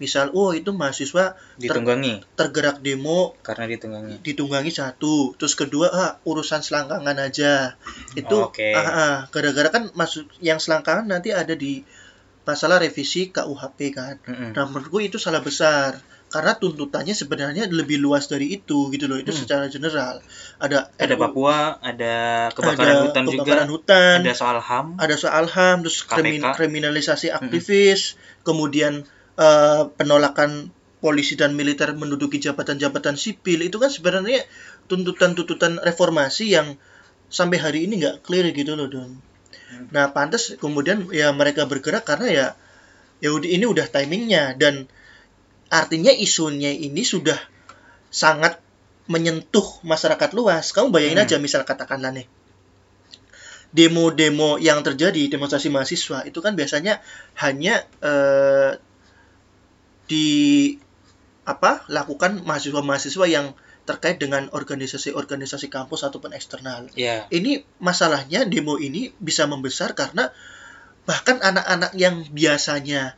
Misal 0.00 0.32
oh 0.32 0.52
itu 0.52 0.72
mahasiswa 0.72 1.36
ditunggangi. 1.60 2.24
ter, 2.24 2.48
tergerak 2.48 2.80
demo. 2.80 3.36
Karena 3.44 3.68
ditunggangi. 3.68 4.24
Ditunggangi 4.24 4.72
satu. 4.72 5.36
Terus 5.36 5.52
kedua 5.52 5.92
ah 5.92 6.12
urusan 6.24 6.64
selangkangan 6.64 7.16
aja. 7.20 7.76
Itu 8.16 8.48
oh, 8.48 8.52
okay. 8.52 8.72
ah, 8.72 8.88
ah 8.88 9.16
gara-gara 9.28 9.68
kan 9.68 9.92
masuk 9.92 10.28
yang 10.40 10.56
selangkangan 10.56 11.04
nanti 11.04 11.36
ada 11.36 11.52
di 11.52 11.84
masalah 12.48 12.80
revisi 12.80 13.28
KUHP 13.28 13.78
kan. 13.92 14.16
Mm 14.24 14.32
-hmm. 14.32 14.50
nah 14.56 14.64
menurutku 14.64 15.00
itu 15.04 15.20
salah 15.20 15.44
besar 15.44 16.00
karena 16.26 16.58
tuntutannya 16.58 17.14
sebenarnya 17.14 17.70
lebih 17.70 18.02
luas 18.02 18.26
dari 18.26 18.58
itu 18.58 18.90
gitu 18.90 19.06
loh. 19.06 19.18
Itu 19.18 19.30
hmm. 19.30 19.40
secara 19.46 19.64
general. 19.70 20.18
Ada 20.58 20.90
ada 20.98 21.14
RU, 21.14 21.22
Papua 21.22 21.78
ada 21.78 22.16
kebakaran 22.50 22.82
ada 22.82 23.04
hutan 23.06 23.24
kebakaran 23.30 23.66
juga 23.70 23.74
hutan. 23.78 24.16
Ada 24.26 24.34
soal 24.34 24.58
ham 24.58 24.86
ada 24.98 25.14
soal 25.14 25.44
ham 25.46 25.76
terus 25.86 26.02
krimin, 26.02 26.42
kriminalisasi 26.42 27.30
aktivis. 27.30 28.14
Hmm. 28.14 28.44
kemudian 28.46 28.92
uh, 29.38 29.90
penolakan 29.98 30.70
polisi 31.02 31.38
dan 31.38 31.54
militer 31.54 31.94
menduduki 31.94 32.42
jabatan-jabatan 32.42 33.14
sipil. 33.14 33.62
Itu 33.62 33.78
kan 33.78 33.94
sebenarnya 33.94 34.42
tuntutan-tuntutan 34.90 35.78
reformasi 35.78 36.54
yang 36.58 36.74
sampai 37.30 37.58
hari 37.58 37.86
ini 37.86 38.02
nggak 38.02 38.26
clear 38.26 38.50
gitu 38.50 38.74
loh 38.74 38.90
don. 38.90 39.22
Hmm. 39.70 39.86
Nah 39.94 40.10
pantas 40.10 40.58
kemudian 40.58 41.06
ya 41.14 41.30
mereka 41.30 41.70
bergerak 41.70 42.02
karena 42.02 42.26
ya 42.30 42.46
ya 43.22 43.30
ini 43.30 43.62
udah 43.62 43.86
timingnya. 43.86 44.58
Dan 44.58 44.90
artinya 45.72 46.12
isunya 46.14 46.70
ini 46.72 47.02
sudah 47.02 47.38
sangat 48.10 48.58
menyentuh 49.06 49.82
masyarakat 49.86 50.30
luas. 50.34 50.74
Kamu 50.74 50.90
bayangin 50.90 51.22
hmm. 51.22 51.26
aja 51.26 51.36
misal 51.38 51.62
katakanlah 51.62 52.10
nih 52.14 52.26
demo-demo 53.76 54.56
yang 54.56 54.80
terjadi 54.80 55.28
demonstrasi 55.28 55.68
mahasiswa 55.68 56.24
itu 56.24 56.38
kan 56.40 56.56
biasanya 56.56 57.04
hanya 57.36 57.84
eh, 58.00 58.80
di 60.08 60.28
apa 61.44 61.84
lakukan 61.92 62.40
mahasiswa-mahasiswa 62.40 63.26
yang 63.28 63.52
terkait 63.86 64.18
dengan 64.18 64.50
organisasi-organisasi 64.50 65.70
kampus 65.70 66.02
ataupun 66.02 66.34
eksternal. 66.34 66.90
Yeah. 66.98 67.30
Ini 67.30 67.62
masalahnya 67.78 68.42
demo 68.48 68.82
ini 68.82 69.14
bisa 69.22 69.46
membesar 69.46 69.94
karena 69.94 70.34
bahkan 71.06 71.38
anak-anak 71.38 71.94
yang 71.94 72.26
biasanya 72.34 73.14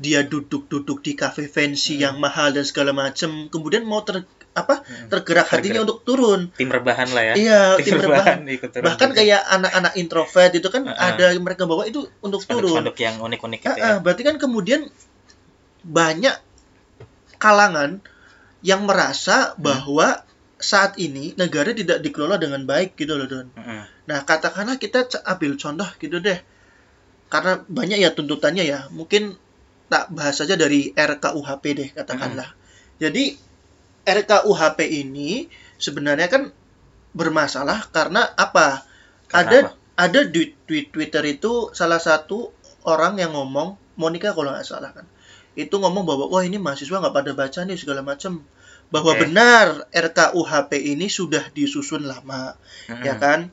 dia 0.00 0.24
duduk-duduk 0.24 1.04
di 1.04 1.12
kafe 1.12 1.46
fancy 1.46 2.00
hmm. 2.00 2.02
yang 2.08 2.16
mahal 2.16 2.50
dan 2.56 2.64
segala 2.64 2.96
macam, 2.96 3.52
kemudian 3.52 3.84
mau 3.84 4.00
ter 4.00 4.24
apa 4.50 4.82
hmm. 4.82 5.14
tergerak 5.14 5.46
hatinya 5.46 5.86
untuk 5.86 6.02
turun 6.02 6.50
tim 6.58 6.66
rebahan 6.66 7.06
lah 7.14 7.22
ya 7.22 7.34
iya 7.38 7.62
tim, 7.78 7.94
tim 7.94 8.02
rebahan, 8.02 8.42
rebahan. 8.42 8.82
bahkan 8.82 9.14
juga. 9.14 9.22
kayak 9.22 9.42
anak-anak 9.46 9.92
introvert 9.94 10.52
itu 10.58 10.68
kan 10.74 10.82
uh 10.82 10.90
-uh. 10.90 11.06
ada 11.14 11.30
mereka 11.38 11.70
bawa 11.70 11.86
itu 11.86 12.10
untuk 12.18 12.42
spanduk, 12.42 12.66
turun 12.66 12.82
spanduk 12.82 12.98
yang 12.98 13.22
unik-unik 13.22 13.60
gitu 13.62 13.70
uh 13.70 13.78
-uh. 13.78 13.78
ya 13.78 14.02
berarti 14.02 14.22
kan 14.26 14.36
kemudian 14.42 14.90
banyak 15.86 16.34
kalangan 17.38 18.02
yang 18.60 18.84
merasa 18.84 19.54
hmm. 19.54 19.62
bahwa 19.62 20.08
saat 20.60 21.00
ini 21.00 21.32
negara 21.40 21.72
tidak 21.72 22.04
dikelola 22.04 22.36
dengan 22.36 22.68
baik 22.68 22.92
gitu 23.00 23.16
loh 23.16 23.24
Don. 23.24 23.48
Hmm. 23.56 23.88
Nah 24.04 24.18
katakanlah 24.28 24.76
kita 24.76 25.08
ambil 25.24 25.56
contoh 25.56 25.88
gitu 25.96 26.20
deh, 26.20 26.36
karena 27.32 27.64
banyak 27.64 27.98
ya 28.04 28.12
tuntutannya 28.12 28.68
ya. 28.68 28.92
Mungkin 28.92 29.40
tak 29.90 30.14
bahas 30.14 30.38
saja 30.38 30.54
dari 30.54 30.94
RKUHP 30.94 31.64
deh 31.74 31.88
katakanlah. 31.90 32.48
Hmm. 32.54 32.58
Jadi 33.02 33.34
RKUHP 34.06 34.78
ini 34.86 35.50
sebenarnya 35.76 36.30
kan 36.30 36.54
bermasalah 37.10 37.90
karena 37.90 38.30
apa? 38.38 38.86
Karena 39.26 39.50
ada 39.50 39.58
apa? 39.66 39.70
ada 40.00 40.20
di 40.24 40.54
Twitter 40.64 41.24
itu 41.26 41.74
salah 41.74 41.98
satu 41.98 42.54
orang 42.88 43.20
yang 43.20 43.36
ngomong 43.36 43.76
Monica 44.00 44.32
kalau 44.32 44.54
nggak 44.54 44.64
salah 44.64 44.96
kan 44.96 45.04
itu 45.58 45.76
ngomong 45.76 46.06
bahwa 46.06 46.30
wah 46.32 46.40
ini 46.46 46.56
mahasiswa 46.56 47.02
nggak 47.02 47.12
pada 47.12 47.32
baca 47.36 47.60
nih 47.66 47.76
segala 47.76 48.00
macam 48.00 48.40
bahwa 48.88 49.12
okay. 49.12 49.28
benar 49.28 49.66
RKUHP 49.92 50.70
ini 50.96 51.12
sudah 51.12 51.52
disusun 51.52 52.08
lama 52.08 52.56
hmm. 52.88 53.02
ya 53.04 53.20
kan 53.20 53.52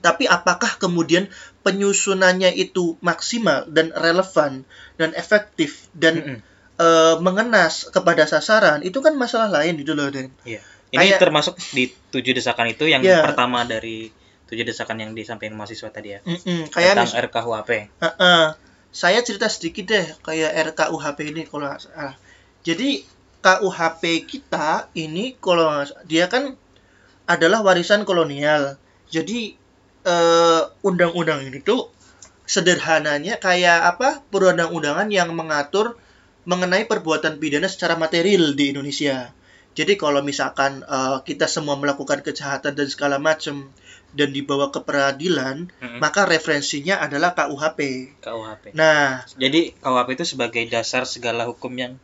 tapi 0.00 0.24
apakah 0.26 0.80
kemudian 0.80 1.28
penyusunannya 1.64 2.56
itu 2.56 2.96
maksimal 3.04 3.68
dan 3.68 3.92
relevan 3.92 4.64
dan 4.96 5.12
efektif 5.12 5.88
dan 5.92 6.14
hmm. 6.18 6.38
uh, 6.80 7.16
mengenas 7.20 7.88
kepada 7.92 8.24
sasaran 8.24 8.80
itu 8.84 8.98
kan 9.04 9.16
masalah 9.16 9.48
lain 9.48 9.80
gitu 9.80 9.92
loh 9.92 10.08
Den. 10.08 10.32
Iya. 10.44 10.60
Ini 10.90 11.14
Kayak, 11.14 11.22
termasuk 11.22 11.54
di 11.70 11.86
tujuh 12.10 12.34
desakan 12.34 12.66
itu 12.74 12.90
yang 12.90 13.04
yeah. 13.06 13.22
pertama 13.22 13.62
dari 13.62 14.10
tujuh 14.50 14.66
desakan 14.66 14.98
yang 14.98 15.10
disampaikan 15.14 15.54
mahasiswa 15.54 15.86
tadi 15.94 16.18
ya. 16.18 16.20
Mm 16.26 16.38
-mm, 16.42 16.60
kayak 16.74 16.98
tentang 16.98 17.14
RKUHP. 17.30 17.70
Uh 18.02 18.06
-uh 18.10 18.46
saya 18.90 19.22
cerita 19.22 19.46
sedikit 19.46 19.86
deh 19.86 20.06
kayak 20.26 20.74
RKUHP 20.74 21.18
ini 21.30 21.42
kalau 21.46 21.70
salah. 21.78 22.18
Jadi 22.66 23.06
KUHP 23.40 24.02
kita 24.26 24.90
ini 24.98 25.38
kalau 25.38 25.86
dia 26.04 26.26
kan 26.26 26.58
adalah 27.24 27.62
warisan 27.62 28.02
kolonial. 28.02 28.76
Jadi 29.08 29.54
eh, 30.04 30.62
undang-undang 30.84 31.44
ini 31.44 31.60
tuh 31.60 31.90
sederhananya 32.50 33.38
kayak 33.38 33.94
apa 33.96 34.26
perundang-undangan 34.26 35.06
yang 35.06 35.30
mengatur 35.30 35.94
mengenai 36.48 36.88
perbuatan 36.88 37.38
pidana 37.38 37.70
secara 37.70 37.94
material 37.94 38.58
di 38.58 38.74
Indonesia. 38.74 39.30
Jadi 39.70 39.94
kalau 39.94 40.18
misalkan 40.26 40.82
uh, 40.82 41.22
kita 41.22 41.46
semua 41.46 41.78
melakukan 41.78 42.26
kejahatan 42.26 42.74
dan 42.74 42.90
segala 42.90 43.22
macam 43.22 43.70
dan 44.10 44.34
dibawa 44.34 44.74
ke 44.74 44.82
peradilan, 44.82 45.70
hmm. 45.70 46.02
maka 46.02 46.26
referensinya 46.26 46.98
adalah 46.98 47.38
KUHP. 47.38 48.10
KUHP. 48.18 48.74
Nah, 48.74 49.22
jadi 49.38 49.70
KUHP 49.78 50.08
itu 50.18 50.26
sebagai 50.34 50.66
dasar 50.66 51.06
segala 51.06 51.46
hukum 51.46 51.70
yang 51.78 51.94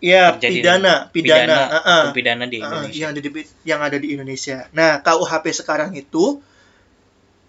ya 0.00 0.32
pidana, 0.40 1.12
pidana, 1.12 1.12
pidana, 1.12 1.58
uh, 1.68 1.76
uh, 1.76 2.02
pidana 2.16 2.44
di 2.48 2.64
Indonesia. 2.64 2.88
Uh, 2.88 3.00
yang, 3.04 3.10
di, 3.12 3.30
yang 3.68 3.80
ada 3.84 4.00
di 4.00 4.16
Indonesia. 4.16 4.64
Nah, 4.72 5.04
KUHP 5.04 5.52
sekarang 5.52 5.92
itu 5.92 6.40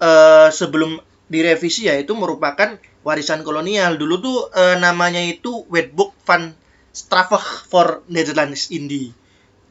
uh, 0.02 0.50
sebelum 0.50 1.00
direvisi 1.32 1.88
ya 1.88 1.96
itu 1.96 2.12
merupakan 2.18 2.76
warisan 3.06 3.46
kolonial. 3.46 3.96
Dulu 3.96 4.16
tuh 4.20 4.38
uh, 4.52 4.76
namanya 4.82 5.22
itu 5.22 5.64
Wetboek 5.70 6.18
van 6.26 6.58
Strafrecht 6.92 7.70
for 7.70 8.04
Netherlands 8.12 8.74
Indie. 8.74 9.16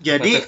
Jadi 0.01 0.41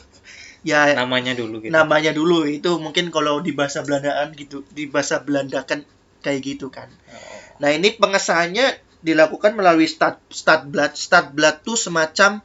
ya 0.64 0.94
namanya 0.96 1.36
dulu 1.36 1.60
gitu. 1.60 1.74
Namanya 1.74 2.14
dulu 2.16 2.48
itu 2.48 2.78
mungkin 2.80 3.12
kalau 3.12 3.42
di 3.44 3.52
bahasa 3.52 3.84
Belandaan 3.84 4.32
gitu, 4.38 4.64
di 4.72 4.88
bahasa 4.88 5.20
Belanda 5.20 5.66
kan 5.68 5.84
kayak 6.24 6.40
gitu 6.40 6.72
kan. 6.72 6.88
Oh. 7.12 7.42
Nah, 7.60 7.70
ini 7.70 7.94
pengesahannya 7.94 8.80
dilakukan 9.06 9.54
melalui 9.54 9.86
stat 9.86 10.18
statblad. 10.30 10.98
Statblad 10.98 11.62
tuh 11.62 11.78
semacam 11.78 12.40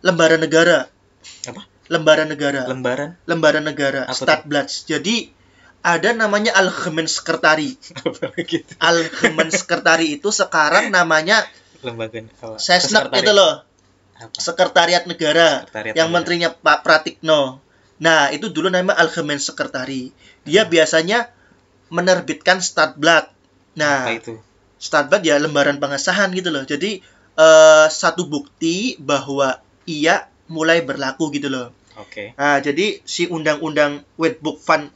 lembaran 0.00 0.40
negara. 0.40 0.88
Apa? 1.48 1.66
Lembaran 1.92 2.28
negara. 2.30 2.64
Lembaran? 2.64 3.20
Lembaran 3.28 3.64
negara. 3.68 4.08
Statblad. 4.12 4.68
Jadi 4.70 5.28
ada 5.86 6.10
namanya 6.10 6.50
Algemen 6.58 7.06
Sekretari. 7.06 7.78
gitu? 8.50 8.72
Sekretari 9.54 10.18
itu 10.18 10.34
sekarang 10.34 10.90
namanya 10.90 11.46
lembaga 11.86 12.18
Sesnek 12.58 13.14
itu 13.14 13.30
loh. 13.30 13.62
Apa? 14.16 14.34
Sekretariat 14.34 15.06
Negara 15.06 15.62
Sekretariat 15.62 15.94
yang 15.94 16.10
Negara. 16.10 16.16
menterinya 16.18 16.48
Pak 16.50 16.78
Pratikno. 16.82 17.62
Nah, 18.02 18.34
itu 18.34 18.50
dulu 18.50 18.66
nama 18.66 18.98
Algemen 18.98 19.38
Sekretari. 19.38 20.10
Dia 20.42 20.66
hmm. 20.66 20.72
biasanya 20.74 21.18
menerbitkan 21.94 22.58
Statblad. 22.58 23.30
Nah, 23.78 24.10
Apa 24.10 24.18
itu? 24.18 24.34
Ya 25.22 25.38
lembaran 25.38 25.78
pengesahan 25.78 26.34
gitu 26.34 26.50
loh. 26.50 26.66
Jadi 26.66 27.00
uh, 27.38 27.86
satu 27.86 28.26
bukti 28.26 28.98
bahwa 28.98 29.62
ia 29.86 30.26
mulai 30.50 30.82
berlaku 30.82 31.30
gitu 31.30 31.46
loh. 31.46 31.70
Oke. 31.96 32.34
Okay. 32.34 32.40
Nah, 32.40 32.58
jadi 32.60 33.00
si 33.06 33.30
undang-undang 33.30 34.04
Wetboek 34.20 34.60
van 34.64 34.92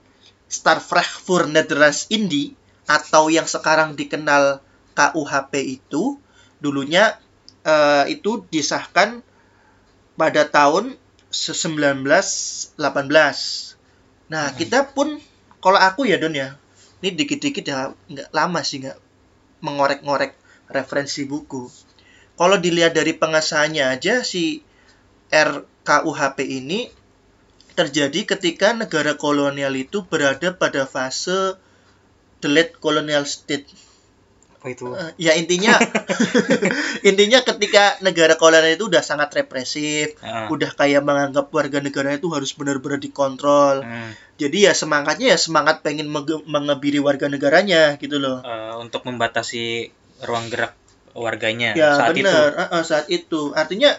Starvrag 0.50 1.07
voor 1.23 1.47
Nederlands 1.47 2.11
Indi 2.11 2.59
atau 2.90 3.30
yang 3.30 3.47
sekarang 3.47 3.95
dikenal 3.95 4.59
KUHP 4.99 5.52
itu 5.78 6.19
dulunya 6.59 7.14
uh, 7.62 8.04
itu 8.11 8.42
disahkan 8.50 9.23
pada 10.19 10.45
tahun 10.50 10.99
1918. 11.30 12.75
Nah, 14.26 14.50
hmm. 14.50 14.57
kita 14.59 14.90
pun 14.90 15.23
kalau 15.62 15.78
aku 15.78 16.11
ya 16.11 16.19
Don 16.19 16.35
ya, 16.35 16.59
ini 17.00 17.14
dikit-dikit 17.14 17.64
ya 17.64 17.95
nggak 18.11 18.35
lama 18.35 18.61
sih 18.66 18.83
nggak 18.83 18.99
mengorek-ngorek 19.62 20.35
referensi 20.69 21.25
buku. 21.25 21.71
Kalau 22.35 22.57
dilihat 22.57 22.97
dari 22.97 23.14
pengesahannya 23.14 23.87
aja 23.87 24.25
si 24.26 24.64
RKUHP 25.30 26.38
ini 26.42 26.88
terjadi 27.72 28.36
ketika 28.36 28.72
negara 28.76 29.14
kolonial 29.14 29.74
itu 29.76 30.04
berada 30.06 30.54
pada 30.54 30.84
fase 30.84 31.56
the 32.40 32.48
late 32.48 32.76
colonial 32.80 33.24
state 33.28 33.68
apa 34.60 34.76
itu? 34.76 34.92
Uh, 34.92 35.08
ya 35.16 35.32
intinya 35.40 35.72
intinya 37.08 37.40
ketika 37.40 37.96
negara 38.04 38.36
kolonial 38.36 38.76
itu 38.76 38.92
udah 38.92 39.00
sangat 39.00 39.32
represif, 39.32 40.20
uh. 40.20 40.52
udah 40.52 40.76
kayak 40.76 41.00
menganggap 41.00 41.48
warga 41.48 41.80
negara 41.80 42.12
itu 42.12 42.28
harus 42.28 42.52
benar-benar 42.52 43.00
dikontrol. 43.00 43.80
Uh. 43.80 44.12
Jadi 44.36 44.68
ya 44.68 44.76
semangatnya 44.76 45.32
ya 45.32 45.38
semangat 45.40 45.80
pengen 45.80 46.12
mengebiri 46.44 47.00
warga 47.00 47.32
negaranya 47.32 47.96
gitu 47.96 48.20
loh. 48.20 48.44
Uh, 48.44 48.76
untuk 48.84 49.08
membatasi 49.08 49.96
ruang 50.28 50.52
gerak 50.52 50.76
warganya 51.16 51.72
ya, 51.72 51.96
saat 51.96 52.12
bener. 52.12 52.28
itu. 52.28 52.60
Uh, 52.60 52.62
uh, 52.68 52.82
saat 52.84 53.06
itu. 53.08 53.56
Artinya 53.56 53.96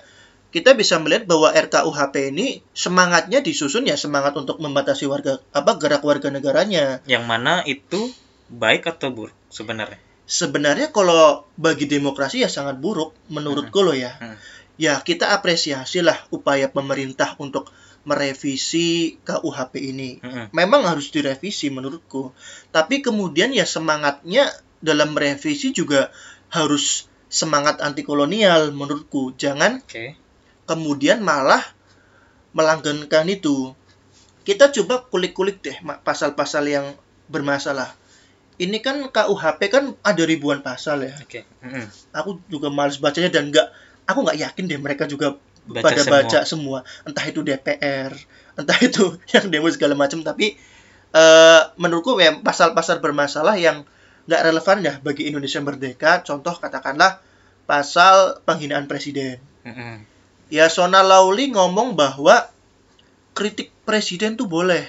kita 0.51 0.75
bisa 0.75 0.99
melihat 0.99 1.25
bahwa 1.25 1.51
RKUHP 1.55 2.35
ini 2.35 2.59
semangatnya 2.75 3.39
disusun 3.39 3.87
ya 3.87 3.95
semangat 3.95 4.35
untuk 4.35 4.59
membatasi 4.59 5.07
warga 5.07 5.39
apa 5.55 5.79
gerak 5.79 6.03
warga 6.03 6.27
negaranya. 6.27 6.99
Yang 7.07 7.23
mana 7.23 7.63
itu 7.63 8.11
baik 8.51 8.91
atau 8.91 9.15
buruk 9.15 9.35
sebenarnya? 9.47 9.99
sebenarnya 10.31 10.95
kalau 10.95 11.43
bagi 11.59 11.91
demokrasi 11.91 12.39
ya 12.39 12.47
sangat 12.47 12.79
buruk 12.79 13.11
menurutku 13.27 13.83
hmm. 13.83 13.87
loh 13.91 13.95
ya. 13.99 14.15
Hmm. 14.15 14.39
Ya 14.79 14.95
kita 15.03 15.35
apresiasi 15.35 15.99
lah 15.99 16.15
upaya 16.31 16.71
pemerintah 16.71 17.35
untuk 17.43 17.67
merevisi 18.07 19.19
KUHP 19.27 19.73
ini. 19.77 20.23
Hmm. 20.23 20.47
Memang 20.55 20.87
harus 20.87 21.11
direvisi 21.11 21.67
menurutku. 21.67 22.31
Tapi 22.71 23.03
kemudian 23.03 23.51
ya 23.51 23.67
semangatnya 23.67 24.47
dalam 24.79 25.13
merevisi 25.13 25.75
juga 25.75 26.09
harus 26.49 27.11
semangat 27.27 27.83
anti 27.83 28.01
kolonial 28.07 28.71
menurutku. 28.71 29.35
Jangan 29.35 29.83
okay. 29.83 30.17
Kemudian 30.71 31.19
malah 31.19 31.59
melanggengkan 32.55 33.27
itu. 33.27 33.75
Kita 34.47 34.71
coba 34.71 35.03
kulik-kulik 35.11 35.59
deh 35.59 35.75
pasal-pasal 36.07 36.63
yang 36.71 36.87
bermasalah 37.27 37.99
ini 38.61 38.77
kan 38.77 39.09
KUHP 39.09 39.61
kan 39.73 39.97
ada 40.05 40.21
ribuan 40.21 40.61
pasal 40.61 41.01
ya. 41.01 41.17
Oke. 41.17 41.41
Okay. 41.41 41.65
Mm 41.65 41.69
-hmm. 41.73 41.85
Aku 42.13 42.37
juga 42.45 42.69
males 42.69 43.01
bacanya 43.01 43.33
dan 43.33 43.49
nggak, 43.49 43.67
aku 44.05 44.19
nggak 44.21 44.37
yakin 44.37 44.63
deh 44.69 44.77
mereka 44.77 45.09
juga 45.09 45.41
baca 45.65 45.81
pada 45.81 46.01
semua. 46.05 46.13
baca 46.13 46.39
semua. 46.45 46.77
Entah 47.01 47.25
itu 47.25 47.41
DPR, 47.41 48.13
entah 48.61 48.79
itu 48.85 49.17
yang 49.33 49.49
demo 49.49 49.65
segala 49.73 49.97
macam. 49.97 50.21
Tapi 50.21 50.53
uh, 51.17 51.73
menurutku 51.81 52.21
ya 52.21 52.37
pasal-pasal 52.37 53.01
bermasalah 53.01 53.57
yang 53.57 53.81
nggak 54.29 54.41
relevan 54.45 54.77
ya 54.85 54.93
bagi 55.01 55.25
Indonesia 55.25 55.57
merdeka. 55.57 56.21
Contoh 56.21 56.53
katakanlah 56.53 57.17
pasal 57.65 58.45
penghinaan 58.45 58.85
presiden. 58.85 59.41
Mm 59.65 59.73
-hmm. 59.73 59.93
Ya 60.51 60.67
Sona 60.67 60.99
Lauli 60.99 61.47
ngomong 61.47 61.95
bahwa 61.95 62.51
kritik 63.31 63.71
presiden 63.87 64.35
tuh 64.35 64.51
boleh, 64.51 64.83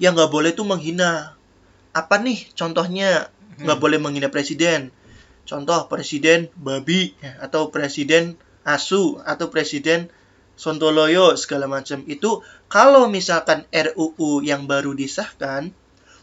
yang 0.00 0.16
nggak 0.16 0.32
boleh 0.32 0.56
tuh 0.56 0.64
menghina. 0.64 1.36
Apa 1.92 2.16
nih 2.16 2.48
contohnya? 2.56 3.28
Nggak 3.60 3.76
hmm. 3.76 3.84
boleh 3.84 3.98
menghina 4.00 4.32
presiden. 4.32 4.88
Contoh 5.44 5.84
presiden 5.84 6.48
babi 6.56 7.12
atau 7.44 7.68
presiden 7.68 8.40
asu 8.64 9.20
atau 9.20 9.52
presiden 9.52 10.08
sontoloyo 10.56 11.36
segala 11.36 11.68
macam. 11.68 12.00
Itu 12.08 12.40
kalau 12.72 13.04
misalkan 13.12 13.68
RUU 13.68 14.40
yang 14.40 14.64
baru 14.64 14.96
disahkan 14.96 15.76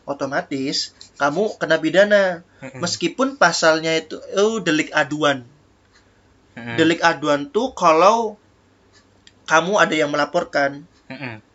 otomatis 0.10 0.98
kamu 1.22 1.62
kena 1.62 1.78
pidana. 1.78 2.24
Hmm. 2.58 2.82
meskipun 2.82 3.38
pasalnya 3.38 3.94
itu 3.94 4.18
oh, 4.34 4.58
delik 4.58 4.90
aduan. 4.98 5.46
Hmm. 6.58 6.74
delik 6.74 7.06
aduan 7.06 7.54
tuh 7.54 7.78
kalau 7.78 8.34
kamu 9.48 9.80
ada 9.80 9.96
yang 9.96 10.12
melaporkan 10.12 10.84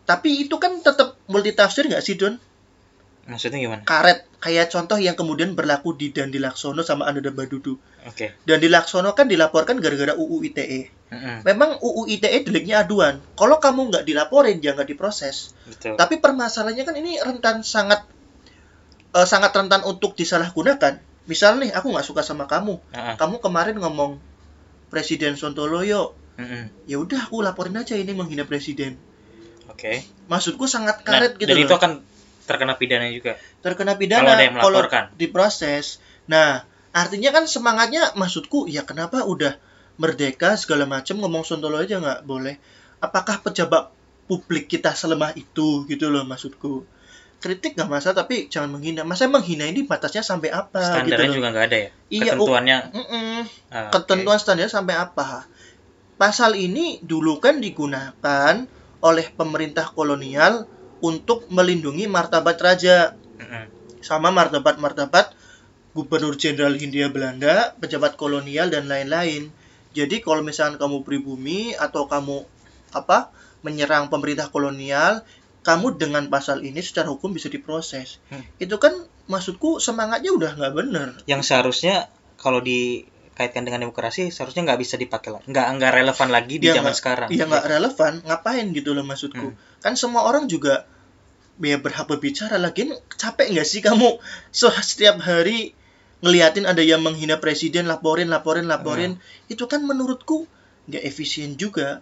tapi 0.03 0.43
itu 0.43 0.59
kan 0.59 0.81
tetap 0.83 1.15
multitafsir 1.29 1.87
nggak 1.87 2.03
sih 2.03 2.19
Don 2.19 2.35
Maksudnya 3.23 3.59
gimana? 3.63 3.81
Karet 3.87 4.27
kayak 4.43 4.67
contoh 4.67 4.99
yang 4.99 5.15
kemudian 5.15 5.55
berlaku 5.55 5.95
di 5.95 6.11
Dandi 6.11 6.43
Laksono 6.43 6.83
sama 6.83 7.07
Ananda 7.07 7.31
Badudu. 7.31 7.79
Oke. 8.03 8.11
Okay. 8.11 8.29
Dandi 8.43 8.67
Laksono 8.67 9.15
kan 9.15 9.31
dilaporkan 9.31 9.79
gara-gara 9.79 10.11
UU 10.11 10.43
ITE. 10.51 10.91
Mm-hmm. 10.91 11.37
Memang 11.47 11.79
UU 11.79 12.19
ITE 12.19 12.43
deliknya 12.43 12.83
aduan. 12.83 13.23
Kalau 13.39 13.63
kamu 13.63 13.95
nggak 13.95 14.03
dilaporin, 14.03 14.59
dia 14.59 14.75
nggak 14.75 14.91
diproses. 14.91 15.55
Betul. 15.63 15.95
Tapi 15.95 16.19
permasalahannya 16.19 16.83
kan 16.83 16.95
ini 16.99 17.15
rentan 17.23 17.63
sangat 17.63 18.03
uh, 19.15 19.27
sangat 19.27 19.55
rentan 19.55 19.87
untuk 19.87 20.19
disalahgunakan. 20.19 20.99
Misal 21.23 21.63
nih, 21.63 21.71
aku 21.71 21.95
nggak 21.95 22.03
suka 22.03 22.19
sama 22.27 22.43
kamu. 22.51 22.75
Kamu 22.91 23.39
kemarin 23.39 23.79
ngomong 23.79 24.19
Presiden 24.91 25.39
Sontoloyo. 25.39 26.19
Mm-hmm. 26.33 26.89
Ya 26.89 26.97
udah, 26.97 27.29
aku 27.29 27.45
laporin 27.45 27.77
aja 27.77 27.93
ini 27.93 28.11
menghina 28.17 28.47
presiden. 28.47 28.97
Oke. 29.69 29.79
Okay. 29.79 29.97
Maksudku 30.27 30.65
sangat 30.65 31.05
karet 31.05 31.37
nah, 31.37 31.39
gitu. 31.39 31.49
Dan 31.49 31.57
loh. 31.59 31.65
itu 31.65 31.73
akan 31.75 31.91
terkena 32.43 32.73
pidana 32.75 33.07
juga. 33.09 33.39
Terkena 33.63 33.93
pidana 33.95 34.21
kalau 34.23 34.33
ada 34.35 34.43
yang 34.43 34.55
melaporkan. 34.55 35.03
Kalau 35.11 35.19
diproses. 35.19 36.03
Nah, 36.27 36.67
artinya 36.91 37.29
kan 37.31 37.47
semangatnya 37.47 38.13
maksudku 38.19 38.67
ya 38.67 38.83
kenapa 38.83 39.23
udah 39.23 39.55
merdeka 39.97 40.57
segala 40.57 40.89
macam 40.89 41.21
ngomong 41.21 41.45
sontolo 41.45 41.79
aja 41.79 42.01
nggak 42.01 42.27
boleh. 42.27 42.59
Apakah 43.03 43.43
pejabat 43.43 43.91
publik 44.25 44.71
kita 44.71 44.95
selemah 44.95 45.35
itu 45.35 45.85
gitu 45.87 46.09
loh 46.11 46.23
maksudku. 46.27 46.87
Kritik 47.43 47.75
nggak 47.75 47.91
masalah 47.91 48.23
tapi 48.23 48.47
jangan 48.47 48.79
menghina. 48.79 49.03
Masa 49.03 49.27
menghina 49.27 49.67
ini 49.67 49.83
batasnya 49.83 50.23
sampai 50.23 50.47
apa? 50.47 50.79
Standarnya 50.79 51.27
gitu 51.27 51.43
juga 51.43 51.47
nggak 51.51 51.65
ada 51.67 51.77
ya. 51.77 51.89
Iya, 52.07 52.31
ketentuannya. 52.39 52.77
Uh, 52.95 52.99
uh, 53.03 53.39
ah, 53.67 53.91
ketentuan 53.91 54.39
okay. 54.39 54.43
standar 54.47 54.69
sampai 54.71 54.95
apa? 54.95 55.43
Pasal 56.17 56.55
ini 56.55 57.01
dulu 57.01 57.41
kan 57.41 57.59
digunakan 57.59 58.65
oleh 59.03 59.25
pemerintah 59.35 59.91
kolonial 59.91 60.69
untuk 61.03 61.51
melindungi 61.51 62.07
martabat 62.07 62.57
raja 62.63 63.17
sama 63.99 64.31
martabat-martabat 64.31 65.35
gubernur 65.93 66.35
jenderal 66.35 66.73
Hindia 66.75 67.07
Belanda, 67.07 67.77
pejabat 67.77 68.17
kolonial 68.17 68.73
dan 68.73 68.89
lain-lain. 68.89 69.53
Jadi 69.93 70.25
kalau 70.25 70.41
misalnya 70.41 70.81
kamu 70.81 71.05
pribumi 71.05 71.77
atau 71.77 72.09
kamu 72.09 72.43
apa 72.97 73.29
menyerang 73.61 74.09
pemerintah 74.09 74.49
kolonial, 74.49 75.21
kamu 75.61 75.95
dengan 76.01 76.27
pasal 76.27 76.65
ini 76.65 76.81
secara 76.81 77.13
hukum 77.13 77.31
bisa 77.31 77.47
diproses. 77.47 78.17
Hmm. 78.33 78.43
Itu 78.57 78.81
kan 78.81 79.05
maksudku 79.29 79.77
semangatnya 79.77 80.33
udah 80.33 80.57
nggak 80.57 80.73
bener. 80.73 81.07
Yang 81.29 81.53
seharusnya 81.53 82.09
kalau 82.41 82.59
dikaitkan 83.33 83.65
dengan 83.65 83.89
demokrasi 83.89 84.29
seharusnya 84.29 84.69
nggak 84.69 84.79
bisa 84.79 84.95
dipakai 84.95 85.33
lagi, 85.33 85.45
nggak 85.49 85.67
nggak 85.81 85.91
relevan 85.91 86.29
lagi 86.29 86.55
di 86.61 86.69
ya, 86.69 86.77
zaman 86.77 86.93
gak, 86.93 86.99
sekarang. 87.01 87.27
Iya 87.33 87.43
nggak 87.49 87.65
relevan, 87.65 88.13
ngapain 88.21 88.65
gitu 88.71 88.93
loh 88.93 89.01
maksudku. 89.01 89.47
Hmm. 89.51 89.81
Kan 89.81 89.97
semua 89.97 90.29
orang 90.29 90.45
juga 90.45 90.85
ya 91.61 91.77
berhak 91.77 92.09
berbicara 92.09 92.57
lagi 92.57 92.89
capek 93.13 93.53
nggak 93.53 93.67
sih 93.67 93.85
kamu 93.85 94.17
so, 94.49 94.73
setiap 94.73 95.21
hari 95.21 95.77
ngeliatin 96.23 96.65
ada 96.65 96.81
yang 96.81 97.03
menghina 97.05 97.37
presiden 97.37 97.85
laporin 97.85 98.31
laporin 98.31 98.65
laporin 98.65 99.19
hmm. 99.19 99.53
itu 99.53 99.69
kan 99.69 99.85
menurutku 99.85 100.49
nggak 100.89 101.03
efisien 101.05 101.53
juga 101.59 102.01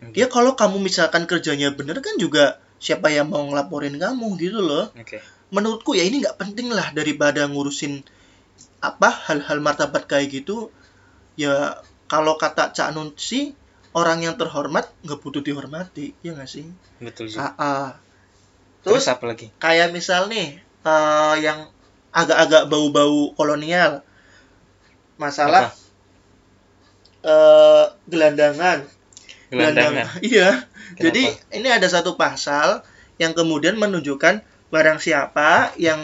okay. 0.00 0.24
ya 0.24 0.26
kalau 0.32 0.56
kamu 0.56 0.80
misalkan 0.80 1.28
kerjanya 1.28 1.74
bener 1.76 2.00
kan 2.00 2.16
juga 2.16 2.62
siapa 2.80 3.12
yang 3.12 3.28
mau 3.28 3.44
ngelaporin 3.44 4.00
kamu 4.00 4.26
gitu 4.40 4.64
loh 4.64 4.88
okay. 4.96 5.20
menurutku 5.52 5.92
ya 5.92 6.06
ini 6.06 6.24
nggak 6.24 6.40
penting 6.40 6.72
lah 6.72 6.94
daripada 6.96 7.44
ngurusin 7.44 8.00
apa 8.80 9.08
hal-hal 9.30 9.58
martabat 9.60 10.04
kayak 10.04 10.42
gitu 10.42 10.70
ya 11.36 11.80
kalau 12.06 12.36
kata 12.36 12.70
Cak 12.72 12.92
Nun 12.92 13.16
sih 13.16 13.56
orang 13.96 14.22
yang 14.24 14.36
terhormat 14.36 14.88
nggak 15.04 15.20
butuh 15.20 15.40
dihormati 15.40 16.12
ya 16.20 16.36
nggak 16.36 16.48
sih 16.48 16.68
betul 17.00 17.26
sih 17.32 17.40
ah, 17.40 17.96
Terus, 18.86 19.02
Terus 19.02 19.14
apa 19.18 19.24
lagi? 19.26 19.46
Kayak 19.58 19.90
misal 19.90 20.30
nih 20.30 20.62
uh, 20.86 21.34
yang 21.42 21.66
agak-agak 22.14 22.70
bau-bau 22.70 23.34
kolonial. 23.34 24.06
Masalah 25.18 25.74
uh, 27.26 27.90
gelandangan. 28.06 28.86
Gelandangan. 29.50 30.06
Iya. 30.22 30.70
Jadi 31.02 31.34
ini 31.50 31.66
ada 31.66 31.90
satu 31.90 32.14
pasal 32.14 32.86
yang 33.18 33.34
kemudian 33.34 33.74
menunjukkan 33.74 34.46
barang 34.70 35.02
siapa 35.02 35.74
yang 35.82 35.98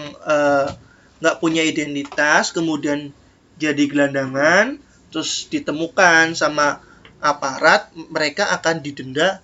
nggak 1.22 1.37
uh, 1.37 1.40
punya 1.40 1.62
identitas 1.62 2.50
kemudian 2.50 3.14
jadi 3.56 3.87
gelandangan 3.87 4.82
terus 5.14 5.46
ditemukan 5.46 6.35
sama 6.35 6.82
aparat 7.22 7.94
mereka 7.94 8.50
akan 8.50 8.82
didenda 8.82 9.38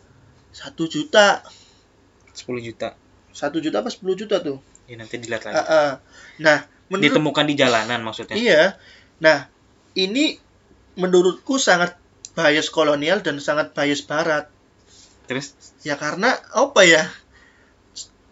satu 0.51 0.91
juta. 0.91 1.47
10 2.35 2.67
juta. 2.67 2.99
Satu 3.31 3.63
juta 3.63 3.87
apa 3.87 3.95
10 3.95 4.03
juta 4.19 4.43
tuh? 4.43 4.59
Ya 4.91 4.99
nanti 4.99 5.23
dilihat 5.23 5.47
lagi. 5.47 5.55
Ah, 5.55 5.63
ah. 5.63 5.91
nah 6.43 6.67
menurut 6.91 7.15
ditemukan 7.15 7.45
di 7.47 7.55
jalanan 7.55 8.01
maksudnya? 8.03 8.35
Iya. 8.35 8.63
Nah 9.23 9.47
ini 9.95 10.41
menurutku 10.99 11.61
sangat 11.61 11.95
bias 12.35 12.75
kolonial 12.75 13.23
dan 13.23 13.39
sangat 13.39 13.71
bias 13.77 14.03
barat. 14.03 14.51
Terus? 15.31 15.55
Ya 15.87 15.95
karena 15.95 16.35
apa 16.51 16.83
ya? 16.83 17.07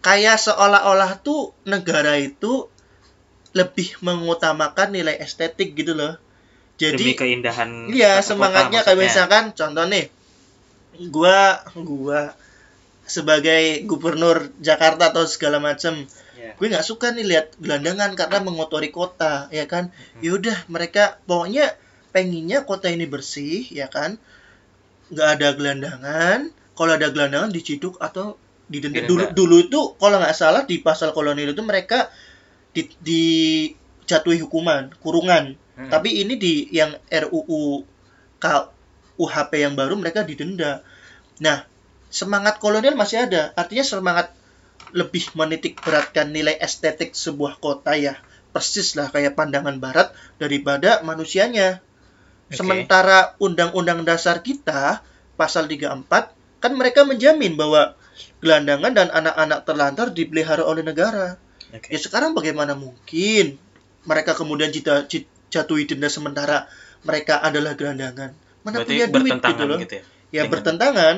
Kayak 0.03 0.39
seolah-olah 0.43 1.19
tuh 1.23 1.55
negara 1.67 2.19
itu 2.19 2.71
lebih 3.57 3.97
mengutamakan 4.05 4.93
nilai 4.93 5.17
estetik 5.17 5.73
gitu 5.73 5.97
loh 5.97 6.21
demi 6.77 6.93
jadi 6.93 7.07
keindahan 7.17 7.89
iya 7.89 8.21
semangatnya 8.21 8.85
kayak 8.85 9.01
misalkan 9.01 9.45
contoh 9.57 9.89
nih 9.89 10.13
gua 11.09 11.65
gua 11.73 12.37
sebagai 13.07 13.87
gubernur 13.89 14.51
Jakarta 14.61 15.09
atau 15.15 15.25
segala 15.25 15.57
macem 15.57 16.05
Iya. 16.37 16.53
gue 16.53 16.67
nggak 16.69 16.85
suka 16.85 17.17
nih 17.17 17.25
lihat 17.25 17.47
gelandangan 17.57 18.13
karena 18.13 18.45
mengotori 18.45 18.93
kota 18.93 19.49
ya 19.49 19.65
kan 19.65 19.89
Mhm. 19.89 20.21
yaudah 20.21 20.59
mereka 20.69 21.17
pokoknya 21.25 21.73
pengennya 22.13 22.69
kota 22.69 22.93
ini 22.93 23.09
bersih 23.09 23.65
ya 23.73 23.89
kan 23.89 24.21
nggak 25.09 25.29
ada 25.41 25.49
gelandangan 25.57 26.53
kalau 26.77 26.93
ada 26.93 27.09
gelandangan 27.09 27.49
diciduk 27.49 27.97
atau 28.05 28.37
Didenda. 28.69 29.07
dulu 29.07 29.25
dulu 29.33 29.57
itu 29.65 29.81
kalau 29.97 30.21
nggak 30.21 30.37
salah 30.37 30.63
di 30.69 30.83
pasal 30.83 31.17
kolonial 31.17 31.57
itu 31.57 31.63
mereka 31.65 32.13
di, 32.77 32.83
dijatuhi 33.01 34.45
hukuman 34.45 34.93
kurungan. 35.01 35.57
Hmm. 35.77 35.93
tapi 35.93 36.25
ini 36.25 36.41
di 36.41 36.73
yang 36.73 36.97
RUU 37.13 37.85
KUHP 38.41 39.53
yang 39.61 39.77
baru 39.77 39.93
mereka 39.97 40.25
didenda. 40.25 40.81
Nah 41.41 41.65
semangat 42.09 42.61
kolonial 42.61 42.97
masih 42.97 43.29
ada. 43.29 43.53
Artinya 43.57 43.85
semangat 43.85 44.33
lebih 44.97 45.29
menitik 45.37 45.77
beratkan 45.85 46.33
nilai 46.33 46.57
estetik 46.57 47.13
sebuah 47.13 47.61
kota 47.61 47.93
ya. 47.93 48.17
Persis 48.57 48.97
lah 48.97 49.13
kayak 49.13 49.37
pandangan 49.37 49.77
barat 49.77 50.17
daripada 50.41 51.05
manusianya. 51.05 51.85
Oke. 52.47 52.63
sementara 52.63 53.35
undang-undang 53.43 54.07
dasar 54.07 54.39
kita 54.39 55.03
pasal 55.35 55.67
34 55.67 56.63
kan 56.63 56.73
mereka 56.79 57.03
menjamin 57.03 57.59
bahwa 57.59 57.99
gelandangan 58.39 58.95
dan 58.95 59.09
anak-anak 59.11 59.67
terlantar 59.67 60.07
dipelihara 60.15 60.63
oleh 60.63 60.87
negara 60.87 61.43
Oke. 61.75 61.89
ya 61.91 61.99
sekarang 61.99 62.33
bagaimana 62.33 62.79
mungkin 62.79 63.59
mereka 64.07 64.39
kemudian 64.39 64.71
jita- 64.71 65.07
jit- 65.07 65.31
jatuhi 65.51 65.87
denda 65.87 66.07
sementara 66.07 66.71
mereka 67.03 67.43
adalah 67.43 67.75
gelandangan? 67.75 68.35
Mana 68.63 68.83
berarti 68.83 68.93
punya 68.95 69.07
duit 69.11 69.33
gitu 69.43 69.65
loh. 69.67 69.79
gitu 69.79 69.95
ya? 69.99 70.05
Ya 70.31 70.43
dengan- 70.47 70.53
bertentangan. 70.59 71.17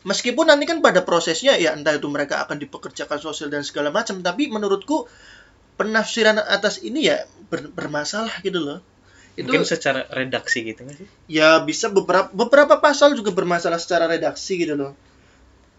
meskipun 0.00 0.48
nanti 0.48 0.64
kan 0.64 0.80
pada 0.80 1.04
prosesnya 1.04 1.60
ya 1.60 1.76
entah 1.76 1.92
itu 1.92 2.08
mereka 2.08 2.40
akan 2.40 2.56
dipekerjakan 2.56 3.20
sosial 3.20 3.52
dan 3.52 3.60
segala 3.60 3.92
macam 3.92 4.24
tapi 4.24 4.48
menurutku 4.48 5.04
penafsiran 5.76 6.40
atas 6.40 6.80
ini 6.80 7.04
ya 7.04 7.28
ber- 7.52 7.68
bermasalah 7.68 8.40
gitu 8.40 8.64
loh. 8.64 8.80
Itu 9.36 9.52
mungkin 9.52 9.68
secara 9.68 10.08
redaksi 10.08 10.64
gitu 10.64 10.84
nggak 10.84 10.96
sih? 11.04 11.06
Ya 11.28 11.60
bisa 11.60 11.92
beberapa 11.92 12.32
beberapa 12.32 12.80
pasal 12.80 13.12
juga 13.12 13.30
bermasalah 13.32 13.76
secara 13.76 14.08
redaksi 14.08 14.56
gitu 14.56 14.72
loh. 14.72 14.92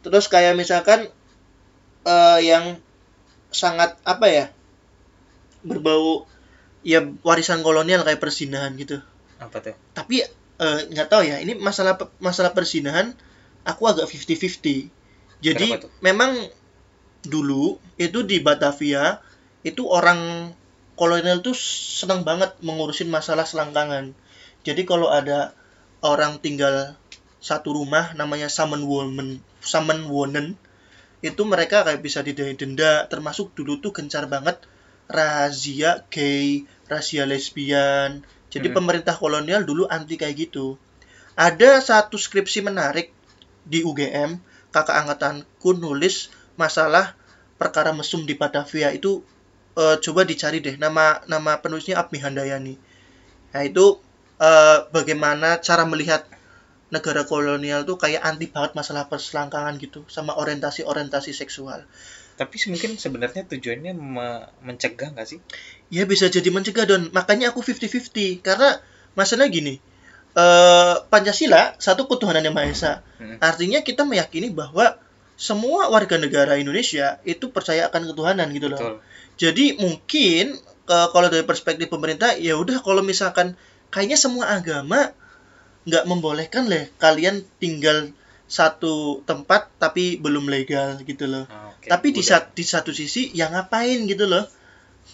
Terus 0.02 0.30
kayak 0.30 0.54
misalkan 0.54 1.10
eh, 2.06 2.40
yang 2.46 2.78
sangat 3.52 4.00
apa 4.08 4.26
ya 4.32 4.46
berbau 5.62 6.26
ya 6.82 7.06
warisan 7.22 7.62
kolonial 7.62 8.02
kayak 8.02 8.24
persinahan 8.24 8.74
gitu. 8.80 9.04
Apa 9.38 9.62
tuh? 9.62 9.76
Tapi 9.94 10.26
eh, 10.58 10.80
nggak 10.90 11.08
tahu 11.12 11.22
ya 11.28 11.38
ini 11.44 11.54
masalah 11.60 12.00
masalah 12.18 12.56
persinahan 12.58 13.14
aku 13.62 13.86
agak 13.86 14.10
50-50 14.10 14.90
jadi 15.42 15.82
memang 16.06 16.38
dulu 17.26 17.82
itu 17.98 18.22
di 18.22 18.38
Batavia 18.42 19.22
itu 19.66 19.90
orang 19.90 20.54
kolonial 20.94 21.42
tuh 21.42 21.58
senang 21.58 22.22
banget 22.22 22.54
mengurusin 22.62 23.10
masalah 23.10 23.46
selangkangan. 23.46 24.14
Jadi 24.62 24.86
kalau 24.86 25.10
ada 25.10 25.58
orang 26.06 26.38
tinggal 26.38 26.94
satu 27.42 27.74
rumah 27.74 28.14
namanya 28.14 28.54
Samen 28.54 28.86
Wonen 28.86 29.42
Samen 29.66 30.06
Wonen 30.14 30.62
itu 31.22 31.42
mereka 31.46 31.86
kayak 31.86 32.02
bisa 32.02 32.20
didenda 32.26 33.06
termasuk 33.12 33.54
dulu 33.58 33.78
tuh 33.84 33.94
gencar 33.94 34.26
banget 34.26 34.58
razia 35.18 35.92
gay, 36.14 36.66
razia 36.92 37.24
lesbian. 37.30 38.26
Jadi 38.52 38.68
Hmm. 38.72 38.78
pemerintah 38.82 39.16
kolonial 39.16 39.62
dulu 39.64 39.84
anti 39.88 40.16
kayak 40.22 40.36
gitu. 40.50 40.76
Ada 41.38 41.80
satu 41.80 42.18
skripsi 42.20 42.60
menarik 42.66 43.14
di 43.64 43.80
UGM, 43.86 44.32
kakak 44.76 44.98
angkatanku 45.06 45.70
nulis 45.78 46.30
masalah 46.60 47.16
perkara 47.62 47.92
mesum 47.94 48.26
di 48.30 48.34
Batavia 48.36 48.90
itu 48.92 49.22
eh, 49.78 49.98
coba 50.04 50.22
dicari 50.28 50.60
deh 50.60 50.76
nama 50.76 51.24
nama 51.32 51.52
penulisnya 51.64 51.96
Abmi 52.02 52.20
Handayani. 52.20 52.76
Nah 53.54 53.62
itu 53.64 53.86
eh, 54.42 54.78
bagaimana 54.96 55.60
cara 55.64 55.84
melihat 55.88 56.28
negara 56.92 57.24
kolonial 57.24 57.88
tuh 57.88 57.96
kayak 57.96 58.20
anti 58.22 58.52
banget 58.52 58.76
masalah 58.76 59.08
perselangkangan 59.08 59.80
gitu 59.80 60.04
sama 60.12 60.36
orientasi-orientasi 60.36 61.32
seksual. 61.32 61.88
tapi 62.36 62.58
mungkin 62.68 62.98
sebenarnya 62.98 63.46
tujuannya 63.48 63.94
me- 63.94 64.50
mencegah 64.60 65.14
nggak 65.14 65.28
sih 65.28 65.40
Ya 65.88 66.04
bisa 66.04 66.26
jadi 66.28 66.48
mencegah 66.50 66.84
Don. 66.84 67.12
Makanya 67.12 67.52
aku 67.52 67.62
50-50 67.62 68.42
karena 68.42 68.80
masalah 69.14 69.46
gini. 69.48 69.78
eh 70.32 70.96
Pancasila 71.12 71.76
satu 71.78 72.08
ketuhanan 72.08 72.42
yang 72.42 72.56
Maha 72.56 72.72
Esa. 72.72 72.94
Hmm. 73.20 73.36
Artinya 73.44 73.84
kita 73.84 74.08
meyakini 74.08 74.48
bahwa 74.50 74.96
semua 75.36 75.92
warga 75.92 76.16
negara 76.16 76.56
Indonesia 76.56 77.20
itu 77.28 77.52
percaya 77.52 77.92
akan 77.92 78.10
ketuhanan 78.16 78.48
gitu 78.56 78.72
loh. 78.72 78.80
betul 78.80 78.96
Jadi 79.36 79.66
mungkin 79.76 80.56
eh, 80.88 81.08
kalau 81.12 81.28
dari 81.28 81.44
perspektif 81.44 81.92
pemerintah 81.92 82.36
ya 82.40 82.56
udah 82.56 82.80
kalau 82.80 83.04
misalkan 83.04 83.60
kayaknya 83.92 84.16
semua 84.16 84.50
agama 84.56 85.12
nggak 85.82 86.06
membolehkan 86.06 86.70
lah 86.70 86.86
kalian 86.98 87.42
tinggal 87.58 88.14
satu 88.46 89.24
tempat 89.24 89.72
tapi 89.80 90.20
belum 90.20 90.46
legal 90.46 91.00
gitu 91.02 91.26
loh. 91.26 91.48
Ah, 91.48 91.72
oke. 91.72 91.88
Tapi 91.88 92.08
di, 92.12 92.20
sat- 92.22 92.52
di 92.52 92.68
satu 92.68 92.92
sisi 92.92 93.32
ya 93.32 93.48
ngapain 93.48 94.04
gitu 94.06 94.28
loh 94.28 94.44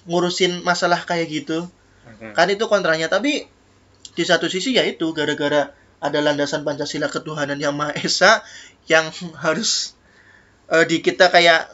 ngurusin 0.09 0.63
masalah 0.65 1.03
kayak 1.03 1.27
gitu. 1.29 1.67
Hmm. 2.03 2.33
Kan 2.33 2.47
itu 2.49 2.65
kontranya 2.65 3.07
tapi 3.07 3.45
di 4.17 4.23
satu 4.25 4.49
sisi 4.49 4.73
ya 4.73 4.81
itu 4.83 5.13
gara-gara 5.13 5.69
ada 6.01 6.19
landasan 6.21 6.65
Pancasila 6.65 7.09
ketuhanan 7.09 7.57
yang 7.57 7.77
Maha 7.77 7.93
Esa 7.97 8.41
yang 8.89 9.09
harus 9.45 9.93
eh, 10.67 10.83
di 10.83 10.99
kita 10.99 11.29
kayak 11.29 11.69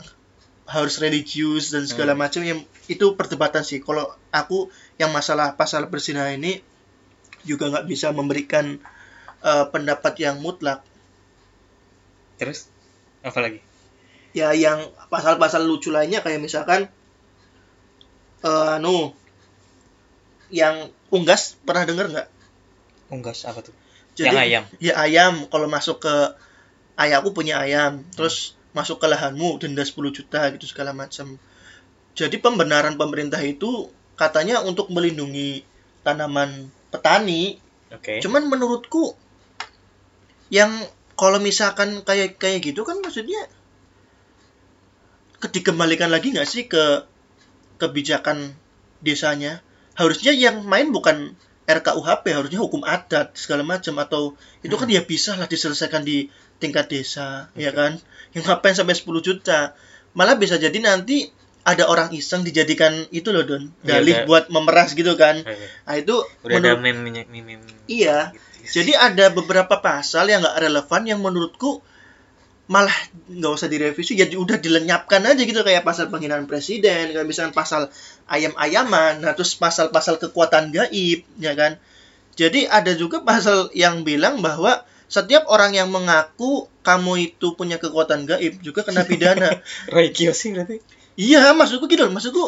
harus 0.64 1.00
religius 1.00 1.72
dan 1.72 1.84
segala 1.88 2.14
Hmm. 2.16 2.22
macam 2.28 2.42
yang 2.44 2.60
itu 2.88 3.16
perdebatan 3.16 3.64
sih. 3.64 3.80
Kalau 3.80 4.12
aku 4.32 4.68
yang 5.00 5.12
masalah 5.16 5.56
pasal 5.56 5.88
berzina 5.88 6.28
ini 6.32 6.60
juga 7.44 7.70
nggak 7.70 7.88
bisa 7.88 8.12
memberikan 8.16 8.80
eh, 9.44 9.66
pendapat 9.70 10.14
yang 10.20 10.40
mutlak. 10.40 10.84
terus? 12.42 12.68
Apa 13.24 13.40
lagi? 13.40 13.64
Ya 14.34 14.52
yang 14.52 14.90
pasal-pasal 15.08 15.64
lucu 15.64 15.94
lainnya 15.94 16.20
kayak 16.26 16.42
misalkan 16.42 16.90
eh 18.44 18.76
anu 18.76 19.16
yang 20.52 20.92
unggas 21.14 21.56
pernah 21.64 21.88
denger 21.88 22.12
nggak? 22.12 22.30
Unggas 23.14 23.46
apa 23.48 23.64
tuh? 23.64 23.76
Jadi, 24.14 24.30
yang 24.30 24.38
ayam. 24.38 24.64
ya 24.78 24.94
ayam. 24.98 25.34
Kalau 25.50 25.66
masuk 25.66 26.06
ke 26.06 26.16
ayahku 26.98 27.34
punya 27.34 27.62
ayam. 27.62 28.06
Terus 28.14 28.54
masuk 28.74 29.02
ke 29.02 29.08
lahanmu 29.10 29.62
denda 29.62 29.86
10 29.86 29.98
juta 30.14 30.50
gitu 30.54 30.66
segala 30.70 30.94
macam. 30.94 31.38
Jadi 32.14 32.38
pembenaran 32.38 32.94
pemerintah 32.98 33.42
itu 33.42 33.90
katanya 34.14 34.62
untuk 34.62 34.94
melindungi 34.94 35.66
tanaman 36.06 36.70
petani. 36.94 37.58
Oke. 37.90 38.22
Cuman 38.22 38.46
menurutku 38.46 39.18
yang 40.54 40.70
kalau 41.18 41.42
misalkan 41.42 42.06
kayak 42.06 42.38
kayak 42.38 42.62
gitu 42.62 42.86
kan 42.86 43.02
maksudnya 43.02 43.50
ke- 45.42 45.50
dikembalikan 45.50 46.14
lagi 46.14 46.30
nggak 46.34 46.46
sih 46.46 46.70
ke 46.70 47.10
kebijakan 47.82 48.54
desanya? 49.02 49.66
Harusnya 49.98 50.34
yang 50.34 50.62
main 50.66 50.94
bukan 50.94 51.34
RKUHP 51.64 52.26
harusnya 52.36 52.60
hukum 52.60 52.84
adat 52.84 53.40
segala 53.40 53.64
macam 53.64 53.96
atau 54.02 54.36
itu 54.66 54.76
kan 54.76 54.90
ya 54.90 55.00
bisa 55.06 55.40
lah 55.40 55.48
diselesaikan 55.48 56.04
di 56.04 56.28
tingkat 56.60 56.92
desa 56.92 57.50
ya 57.56 57.72
Oke. 57.72 57.78
kan? 57.78 57.92
Yang 58.36 58.44
ngapain 58.50 58.76
sampai 58.76 58.96
10 58.96 59.24
juta? 59.24 59.60
Malah 60.14 60.36
bisa 60.38 60.60
jadi 60.60 60.76
nanti 60.84 61.32
ada 61.64 61.88
orang 61.88 62.12
iseng 62.12 62.44
dijadikan 62.44 63.08
itu 63.10 63.32
loh 63.32 63.48
don 63.48 63.72
Iya, 63.84 63.88
dalih 63.88 64.14
ada- 64.20 64.28
buat 64.28 64.46
memeras 64.52 64.92
gitu 64.94 65.16
kan 65.16 65.40
Oke. 65.42 65.66
nah 65.88 65.96
itu 65.96 66.16
udah 66.44 66.58
ada 66.60 66.72
meme 66.76 67.08
meme, 67.28 67.64
Iya. 67.88 68.32
Jadi 68.64 68.96
ada 68.96 69.28
beberapa 69.28 69.84
pasal 69.84 70.32
yang 70.32 70.40
nggak 70.40 70.56
relevan 70.60 71.04
yang 71.04 71.20
menurutku 71.20 71.84
malah 72.64 72.96
nggak 73.28 73.52
usah 73.60 73.68
direvisi 73.68 74.16
jadi 74.16 74.32
udah 74.40 74.56
dilenyapkan 74.56 75.20
aja 75.20 75.44
gitu 75.44 75.68
kayak 75.68 75.84
pasal 75.84 76.08
penghinaan 76.08 76.48
presiden 76.48 77.12
kayak 77.12 77.28
misalnya 77.28 77.52
pasal 77.52 77.92
ayam-ayaman 78.24 79.20
nah 79.20 79.36
terus 79.36 79.60
pasal-pasal 79.60 80.16
kekuatan 80.16 80.72
gaib 80.72 81.28
ya 81.38 81.54
kan 81.56 81.76
Jadi 82.34 82.66
ada 82.66 82.96
juga 82.98 83.22
pasal 83.22 83.70
yang 83.78 84.02
bilang 84.02 84.42
bahwa 84.42 84.82
setiap 85.06 85.46
orang 85.46 85.78
yang 85.78 85.94
mengaku 85.94 86.66
kamu 86.82 87.30
itu 87.30 87.54
punya 87.54 87.78
kekuatan 87.78 88.26
gaib 88.26 88.58
juga 88.66 88.82
kena 88.82 89.06
pidana. 89.06 89.62
Roy 89.94 90.10
Kiyoshi 90.10 90.58
berarti. 90.58 90.82
Iya, 91.14 91.54
maksudku 91.54 91.86
gitu 91.86 92.10
loh, 92.10 92.12
maksudku 92.14 92.44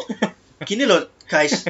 gini 0.65 0.89
loh, 0.89 1.05
guys. 1.29 1.65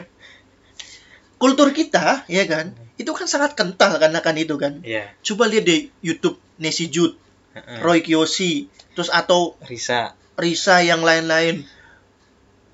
Kultur 1.36 1.75
kita, 1.75 2.23
ya 2.31 2.47
kan, 2.47 2.71
itu 2.95 3.12
kan 3.12 3.27
sangat 3.27 3.60
kental 3.60 3.99
karena 3.99 4.23
kan 4.23 4.36
itu 4.39 4.55
kan. 4.55 4.79
Iya. 4.81 5.12
Coba 5.19 5.51
lihat 5.51 5.67
di 5.67 5.91
YouTube 5.99 6.39
Nessie 6.55 6.88
Jude, 6.88 7.19
Heeh. 7.51 7.84
Roy 7.84 7.99
Kiyoshi, 7.99 8.71
terus 8.95 9.12
atau 9.12 9.60
Risa. 9.67 10.15
Risa 10.39 10.79
yang 10.79 11.03
lain-lain. 11.03 11.67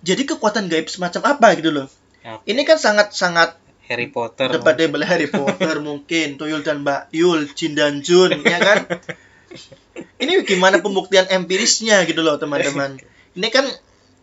Jadi 0.02 0.26
kekuatan 0.30 0.70
gaib 0.70 0.90
semacam 0.90 1.38
apa 1.38 1.48
gitu 1.58 1.74
loh. 1.74 1.88
Ya, 2.22 2.38
Ini 2.46 2.62
kan 2.66 2.78
sangat-sangat 2.78 3.58
Harry 3.90 4.14
Potter. 4.14 4.50
debatable 4.54 5.04
Harry 5.06 5.30
Potter 5.30 5.82
mungkin, 5.88 6.38
Tuyul 6.38 6.62
dan 6.62 6.86
Mbak 6.86 7.10
Yul, 7.18 7.50
Jin 7.58 7.74
dan 7.74 8.06
Jun, 8.06 8.46
ya 8.46 8.62
kan? 8.62 8.86
Ini 10.22 10.46
gimana 10.46 10.80
pembuktian 10.80 11.28
empirisnya 11.28 12.06
gitu 12.06 12.22
loh 12.22 12.38
teman-teman. 12.38 13.02
Ini 13.34 13.48
kan 13.50 13.66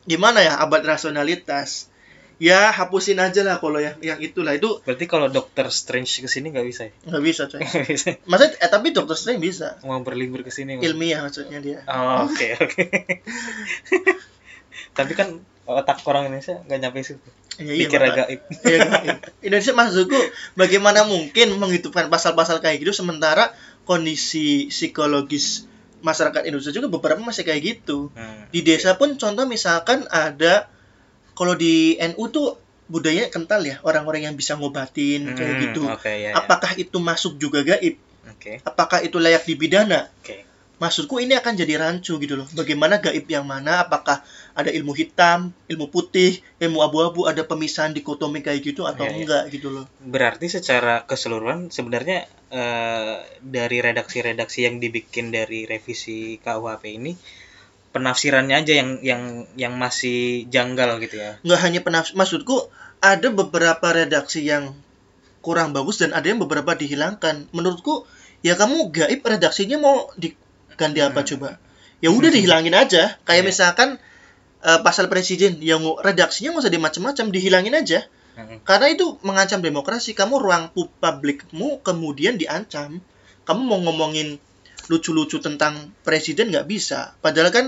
gimana 0.08 0.40
ya 0.40 0.56
abad 0.58 0.80
rasionalitas. 0.82 1.92
Ya 2.38 2.70
hapusin 2.70 3.18
aja 3.18 3.42
lah 3.42 3.58
kalau 3.58 3.82
yang 3.82 3.98
yang 3.98 4.22
itulah 4.22 4.54
itu 4.54 4.78
Berarti 4.86 5.10
kalau 5.10 5.26
Doctor 5.26 5.74
Strange 5.74 6.22
ke 6.22 6.30
sini 6.30 6.54
nggak 6.54 6.66
bisa 6.70 6.86
ya? 6.86 6.92
nggak 7.10 7.22
bisa 7.26 7.42
coy. 7.50 7.58
Bisa. 7.90 8.14
Maksudnya 8.30 8.62
eh, 8.62 8.70
tapi 8.70 8.94
Doctor 8.94 9.18
Strange 9.18 9.42
bisa. 9.42 9.74
Mau 9.82 9.98
berlibur 10.06 10.46
ke 10.46 10.54
sini. 10.54 10.78
Ilmiah 10.78 11.26
maksudnya 11.26 11.58
dia. 11.58 11.82
Oh, 11.90 12.30
oke 12.30 12.46
oke. 12.62 12.82
Tapi 14.94 15.12
kan 15.18 15.42
otak 15.66 15.98
orang 16.06 16.30
Indonesia 16.30 16.62
nggak 16.62 16.78
nyampe 16.78 16.98
situ. 17.02 17.28
Ya, 17.58 17.74
iya, 17.74 17.90
Pikir 17.90 17.98
Bapak. 17.98 18.14
agak 18.14 18.26
Iya, 18.62 18.78
iya. 19.02 19.14
Indonesia 19.42 19.74
maksudku 19.74 20.18
bagaimana 20.54 21.02
mungkin 21.10 21.58
menghidupkan 21.58 22.06
pasal-pasal 22.06 22.62
kayak 22.62 22.86
gitu 22.86 22.94
sementara 22.94 23.50
kondisi 23.82 24.70
psikologis 24.70 25.66
masyarakat 26.00 26.42
Indonesia 26.44 26.70
juga 26.70 26.88
beberapa 26.88 27.18
masih 27.18 27.42
kayak 27.42 27.62
gitu. 27.62 28.08
Hmm. 28.12 28.46
Di 28.48 28.60
desa 28.62 28.94
pun 28.94 29.14
contoh 29.14 29.44
misalkan 29.44 30.06
ada 30.08 30.66
kalau 31.32 31.54
di 31.54 31.94
NU 31.98 32.24
tuh 32.28 32.58
budaya 32.88 33.28
kental 33.28 33.60
ya 33.62 33.76
orang-orang 33.84 34.26
yang 34.26 34.34
bisa 34.34 34.56
ngobatin 34.56 35.36
kayak 35.36 35.54
Hmm, 35.54 35.62
gitu. 35.70 35.82
Oke 35.86 36.08
ya. 36.08 36.32
ya. 36.32 36.40
Apakah 36.40 36.72
itu 36.74 36.96
masuk 36.98 37.36
juga 37.36 37.60
gaib? 37.60 38.00
Oke. 38.28 38.64
Apakah 38.64 39.04
itu 39.04 39.20
layak 39.20 39.44
dipidana? 39.44 40.08
Oke. 40.20 40.48
Maksudku 40.78 41.18
ini 41.18 41.34
akan 41.34 41.58
jadi 41.58 41.74
rancu 41.82 42.16
gitu 42.16 42.38
loh. 42.38 42.46
Bagaimana 42.54 43.02
gaib 43.02 43.26
yang 43.26 43.42
mana? 43.44 43.82
Apakah 43.82 44.22
ada 44.58 44.74
ilmu 44.74 44.90
hitam, 44.90 45.54
ilmu 45.70 45.86
putih, 45.86 46.42
ilmu 46.58 46.82
abu-abu, 46.82 47.24
ada 47.24 47.46
pemisahan 47.46 47.94
dikotomi 47.94 48.42
kayak 48.42 48.58
gitu 48.60 48.82
atau 48.84 49.06
Iya, 49.06 49.14
iya. 49.14 49.18
enggak 49.22 49.42
gitu 49.54 49.70
loh. 49.70 49.86
Berarti 50.02 50.50
secara 50.50 51.06
keseluruhan 51.06 51.70
sebenarnya 51.70 52.26
eh, 52.50 53.16
dari 53.38 53.78
redaksi-redaksi 53.78 54.66
yang 54.66 54.76
dibikin 54.76 55.30
dari 55.30 55.62
revisi 55.62 56.42
KUHP 56.42 56.84
ini 56.90 57.14
penafsirannya 57.88 58.56
aja 58.58 58.72
yang 58.74 58.90
yang 59.00 59.22
yang 59.54 59.74
masih 59.74 60.44
janggal 60.46 60.98
gitu 61.00 61.16
ya. 61.16 61.38
Nggak 61.40 61.60
hanya 61.62 61.80
penafsir, 61.80 62.14
maksudku 62.14 62.68
ada 62.98 63.28
beberapa 63.30 63.94
redaksi 63.94 64.42
yang 64.42 64.74
kurang 65.38 65.70
bagus 65.70 66.02
dan 66.02 66.10
ada 66.10 66.26
yang 66.26 66.42
beberapa 66.42 66.74
dihilangkan. 66.74 67.46
Menurutku 67.54 68.04
ya 68.42 68.58
kamu 68.58 68.90
gaib 68.90 69.22
redaksinya 69.22 69.78
mau 69.78 70.10
diganti 70.18 70.98
apa 70.98 71.22
Hmm. 71.22 71.28
coba? 71.30 71.48
Ya 72.02 72.10
udah 72.10 72.30
dihilangin 72.36 72.74
aja. 72.74 73.16
Kayak 73.22 73.46
Iya. 73.46 73.48
misalkan 73.48 73.88
eh, 74.62 74.80
pasal 74.82 75.06
presiden 75.06 75.58
yang 75.62 75.82
redaksinya 76.00 76.54
nggak 76.54 76.64
usah 76.66 76.74
dimacam-macam, 76.74 77.26
dihilangin 77.30 77.74
aja. 77.74 78.00
Hmm. 78.38 78.62
Karena 78.62 78.94
itu 78.94 79.18
mengancam 79.26 79.58
demokrasi. 79.58 80.14
Kamu 80.14 80.38
ruang 80.38 80.70
pu- 80.70 80.90
publikmu 81.02 81.82
kemudian 81.82 82.38
diancam. 82.38 83.02
Kamu 83.42 83.62
mau 83.66 83.80
ngomongin 83.82 84.38
lucu-lucu 84.86 85.42
tentang 85.42 85.90
presiden 86.06 86.54
nggak 86.54 86.70
bisa. 86.70 87.18
Padahal 87.18 87.50
kan 87.50 87.66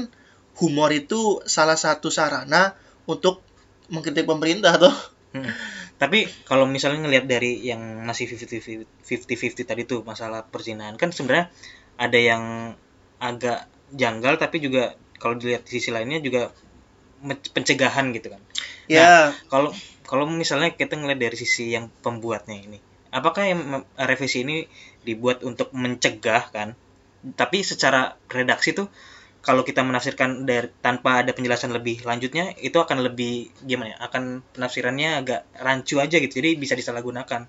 humor 0.63 0.95
itu 0.95 1.43
salah 1.49 1.75
satu 1.75 2.13
sarana 2.13 2.79
untuk 3.11 3.43
mengkritik 3.91 4.31
pemerintah 4.31 4.79
toh. 4.79 4.95
Hmm. 5.35 5.51
Tapi 6.01 6.25
kalau 6.49 6.65
misalnya 6.65 7.05
ngelihat 7.05 7.29
dari 7.29 7.61
yang 7.61 8.07
masih 8.09 8.31
50-50 8.31 9.69
tadi 9.69 9.83
tuh 9.85 10.01
masalah 10.01 10.49
perzinahan 10.49 10.97
kan 10.97 11.13
sebenarnya 11.13 11.53
ada 12.01 12.17
yang 12.17 12.73
agak 13.21 13.69
janggal 13.93 14.41
tapi 14.41 14.65
juga 14.65 14.97
kalau 15.21 15.37
dilihat 15.37 15.69
di 15.69 15.77
sisi 15.77 15.93
lainnya 15.93 16.25
juga 16.25 16.49
pencegahan 17.57 18.07
gitu 18.17 18.29
kan. 18.35 18.43
Ya, 18.89 19.35
Kalau 19.53 19.71
kalau 20.11 20.25
misalnya 20.27 20.71
kita 20.75 20.95
ngelihat 20.99 21.21
dari 21.31 21.37
sisi 21.39 21.65
yang 21.77 21.87
pembuatnya 22.05 22.57
ini, 22.67 22.79
apakah 23.15 23.43
yang 23.47 23.61
revisi 24.11 24.43
ini 24.47 24.57
dibuat 25.07 25.43
untuk 25.47 25.71
mencegah 25.75 26.51
kan? 26.51 26.69
Tapi 27.37 27.59
secara 27.63 28.17
redaksi 28.31 28.73
tuh 28.79 28.89
kalau 29.47 29.63
kita 29.69 29.81
menafsirkan 29.87 30.45
dari 30.49 30.69
tanpa 30.85 31.23
ada 31.25 31.33
penjelasan 31.37 31.73
lebih 31.77 32.05
lanjutnya 32.09 32.55
itu 32.61 32.77
akan 32.81 32.99
lebih 33.07 33.51
gimana 33.69 33.95
ya? 33.95 33.99
Akan 34.09 34.25
penafsirannya 34.57 35.11
agak 35.21 35.41
rancu 35.67 35.97
aja 36.05 36.17
gitu. 36.23 36.35
Jadi 36.41 36.51
bisa 36.61 36.75
disalahgunakan. 36.79 37.43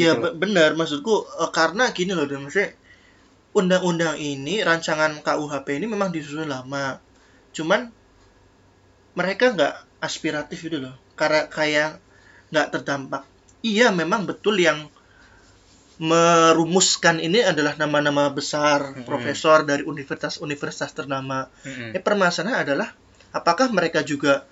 iya 0.00 0.10
Gitu 0.10 0.18
be- 0.20 0.34
benar 0.42 0.70
maksudku 0.80 1.14
eh, 1.42 1.50
karena 1.58 1.84
gini 1.96 2.12
loh 2.18 2.26
dan 2.30 2.40
maksudnya 2.44 2.70
undang-undang 3.60 4.16
ini 4.32 4.54
rancangan 4.68 5.12
KUHP 5.26 5.68
ini 5.78 5.86
memang 5.94 6.10
disusun 6.16 6.48
lama. 6.54 6.86
Cuman 7.56 7.80
mereka 9.14 9.54
nggak 9.54 10.02
aspiratif 10.02 10.66
gitu 10.66 10.82
loh. 10.82 10.94
Karena 11.14 11.46
kayak 11.46 12.02
nggak 12.50 12.68
terdampak. 12.74 13.22
Iya 13.64 13.90
memang 13.94 14.28
betul 14.28 14.60
yang 14.60 14.90
merumuskan 15.94 17.22
ini 17.22 17.46
adalah 17.46 17.78
nama-nama 17.78 18.26
besar 18.34 18.92
Mm-mm. 18.92 19.06
profesor 19.06 19.62
dari 19.62 19.86
universitas-universitas 19.86 20.90
ternama. 20.90 21.46
Mm-mm. 21.62 21.94
Ini 21.94 22.00
permasalahan 22.02 22.66
adalah 22.66 22.90
apakah 23.30 23.70
mereka 23.70 24.02
juga 24.02 24.42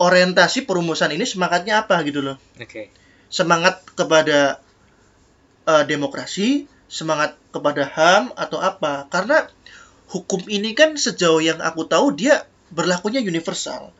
orientasi 0.00 0.64
perumusan 0.64 1.12
ini 1.12 1.28
semangatnya 1.28 1.84
apa 1.84 2.00
gitu 2.08 2.24
loh. 2.24 2.40
Oke. 2.56 2.88
Semangat 3.28 3.84
kepada 3.92 4.64
eh, 5.68 5.84
demokrasi, 5.84 6.64
semangat 6.88 7.36
kepada 7.52 7.84
HAM 7.84 8.32
atau 8.32 8.58
apa? 8.64 9.04
Karena 9.12 9.44
hukum 10.08 10.40
ini 10.48 10.72
kan 10.72 10.96
sejauh 10.96 11.44
yang 11.44 11.60
aku 11.60 11.84
tahu 11.84 12.16
dia 12.16 12.48
berlakunya 12.70 13.20
universal. 13.20 13.90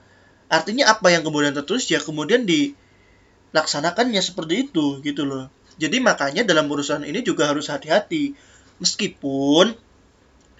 Artinya 0.50 0.90
apa 0.90 1.10
yang 1.14 1.22
kemudian 1.22 1.54
tertulis 1.54 1.86
ya 1.86 2.02
kemudian 2.02 2.42
dilaksanakannya 2.46 4.18
seperti 4.18 4.70
itu 4.70 4.98
gitu 5.02 5.22
loh. 5.26 5.46
Jadi 5.78 6.02
makanya 6.02 6.42
dalam 6.42 6.66
urusan 6.66 7.06
ini 7.06 7.22
juga 7.22 7.50
harus 7.50 7.70
hati-hati. 7.70 8.34
Meskipun 8.82 9.74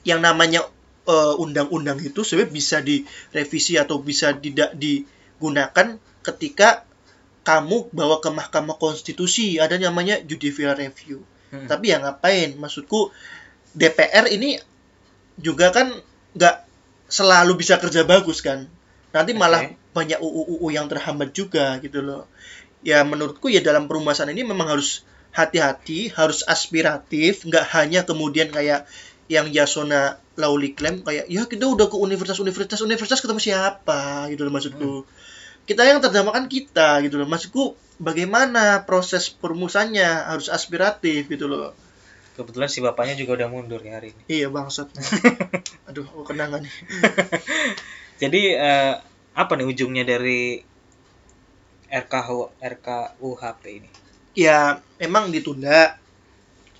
yang 0.06 0.20
namanya 0.22 0.66
eh, 1.08 1.34
undang-undang 1.36 1.98
itu 2.00 2.22
sebenarnya 2.22 2.52
bisa 2.54 2.76
direvisi 2.80 3.76
atau 3.76 3.98
bisa 4.00 4.32
tidak 4.36 4.72
digunakan 4.78 5.98
ketika 6.22 6.84
kamu 7.40 7.88
bawa 7.90 8.20
ke 8.20 8.28
Mahkamah 8.28 8.76
Konstitusi 8.76 9.56
ada 9.58 9.80
namanya 9.80 10.20
judicial 10.20 10.76
review. 10.76 11.24
Mm-mm. 11.50 11.66
Tapi 11.66 11.90
ya 11.90 11.98
ngapain? 11.98 12.54
Maksudku 12.54 13.10
DPR 13.74 14.28
ini 14.30 14.60
juga 15.40 15.72
kan 15.72 15.90
nggak 16.36 16.69
selalu 17.10 17.60
bisa 17.60 17.76
kerja 17.76 18.06
bagus 18.06 18.40
kan. 18.40 18.70
Nanti 19.10 19.34
malah 19.34 19.74
banyak 19.90 20.22
UU-UU 20.22 20.70
yang 20.70 20.86
terhambat 20.86 21.34
juga 21.34 21.76
gitu 21.82 22.00
loh. 22.00 22.30
Ya 22.86 23.02
menurutku 23.02 23.50
ya 23.50 23.60
dalam 23.60 23.90
perumasan 23.90 24.30
ini 24.30 24.46
memang 24.46 24.70
harus 24.70 25.02
hati-hati, 25.34 26.14
harus 26.14 26.46
aspiratif, 26.46 27.44
nggak 27.44 27.66
hanya 27.74 28.06
kemudian 28.06 28.48
kayak 28.48 28.86
yang 29.30 29.46
Yasona 29.50 30.18
Lauli 30.34 30.72
klaim 30.74 31.04
kayak 31.06 31.30
ya 31.30 31.46
kita 31.46 31.68
udah 31.68 31.86
ke 31.86 31.94
universitas-universitas 31.94 32.80
universitas 32.82 33.20
ketemu 33.22 33.38
siapa 33.42 34.26
gitu 34.32 34.46
loh 34.46 34.52
maksudku. 34.54 34.92
Kita 35.68 35.86
yang 35.86 36.02
terdampak 36.02 36.34
kan 36.34 36.46
kita 36.50 37.04
gitu 37.04 37.20
loh. 37.20 37.28
Maksudku 37.28 37.78
bagaimana 38.00 38.82
proses 38.88 39.28
perumusannya 39.28 40.32
harus 40.32 40.48
aspiratif 40.48 41.28
gitu 41.28 41.46
loh. 41.46 41.76
Kebetulan 42.40 42.72
si 42.72 42.80
bapaknya 42.80 43.20
juga 43.20 43.44
udah 43.44 43.48
mundur 43.52 43.84
ya 43.84 44.00
hari 44.00 44.16
ini. 44.16 44.22
Iya 44.32 44.48
bangsat. 44.48 44.88
Aduh, 45.92 46.08
aku 46.08 46.32
kenangan 46.32 46.64
nih. 46.64 46.72
Jadi 48.24 48.56
eh, 48.56 48.96
apa 49.36 49.52
nih 49.60 49.68
ujungnya 49.68 50.08
dari 50.08 50.64
RKH 51.92 52.56
RKUHP 52.56 53.62
ini? 53.68 53.90
Ya 54.32 54.80
emang 54.96 55.28
ditunda. 55.28 56.00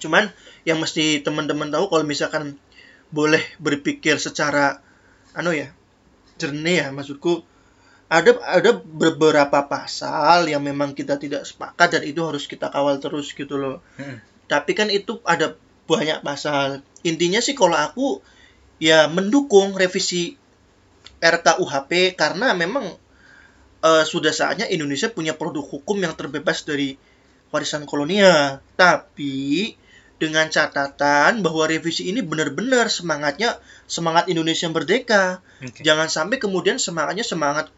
Cuman 0.01 0.33
yang 0.65 0.81
mesti 0.81 1.21
teman-teman 1.21 1.69
tahu 1.69 1.93
kalau 1.93 2.09
misalkan 2.09 2.57
boleh 3.13 3.45
berpikir 3.61 4.17
secara 4.17 4.81
anu 5.37 5.53
ya 5.53 5.75
jernih 6.39 6.87
ya 6.87 6.89
maksudku 6.95 7.43
ada 8.11 8.35
ada 8.43 8.75
beberapa 8.75 9.71
pasal 9.71 10.51
yang 10.51 10.67
memang 10.67 10.99
kita 10.99 11.15
tidak 11.15 11.47
sepakat 11.47 11.95
dan 11.95 12.03
itu 12.03 12.27
harus 12.27 12.51
kita 12.51 12.67
kawal 12.67 12.99
terus 12.99 13.31
gitu 13.31 13.55
loh. 13.55 13.87
Hmm. 13.95 14.19
Tapi 14.51 14.75
kan 14.75 14.91
itu 14.91 15.23
ada 15.23 15.55
banyak 15.87 16.27
pasal. 16.27 16.83
Intinya 17.07 17.39
sih 17.39 17.55
kalau 17.55 17.79
aku 17.79 18.19
ya 18.83 19.07
mendukung 19.07 19.79
revisi 19.79 20.35
RKUHP 21.23 22.19
karena 22.19 22.51
memang 22.59 22.91
eh, 23.87 24.05
sudah 24.05 24.35
saatnya 24.35 24.67
Indonesia 24.67 25.07
punya 25.07 25.39
produk 25.39 25.63
hukum 25.63 26.03
yang 26.03 26.19
terbebas 26.19 26.67
dari 26.67 26.99
warisan 27.55 27.87
kolonial. 27.87 28.59
Tapi 28.75 29.79
dengan 30.21 30.53
catatan 30.53 31.41
bahwa 31.41 31.65
revisi 31.65 32.13
ini 32.13 32.21
benar-benar 32.21 32.93
semangatnya 32.93 33.57
semangat 33.89 34.29
Indonesia 34.29 34.69
merdeka. 34.69 35.41
Okay. 35.63 35.87
Jangan 35.87 36.13
sampai 36.13 36.37
kemudian 36.37 36.77
semangatnya 36.77 37.25
semangat 37.25 37.73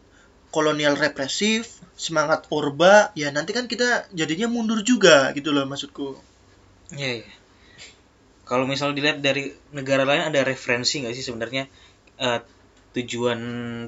kolonial 0.52 0.98
represif, 0.98 1.80
semangat 1.96 2.44
orba, 2.52 3.14
ya 3.16 3.32
nanti 3.32 3.56
kan 3.56 3.70
kita 3.70 4.11
jadinya 4.12 4.50
mundur 4.50 4.85
juga 4.85 5.32
gitu 5.32 5.54
loh 5.54 5.64
maksudku. 5.64 6.32
Iya, 6.92 7.00
yeah, 7.00 7.14
yeah. 7.24 7.37
Kalau 8.42 8.68
misal 8.68 8.92
dilihat 8.92 9.24
dari 9.24 9.55
negara 9.72 10.05
lain 10.05 10.28
ada 10.28 10.44
referensi 10.44 11.00
nggak 11.00 11.14
sih 11.16 11.24
sebenarnya 11.24 11.70
uh, 12.20 12.44
tujuan 12.92 13.40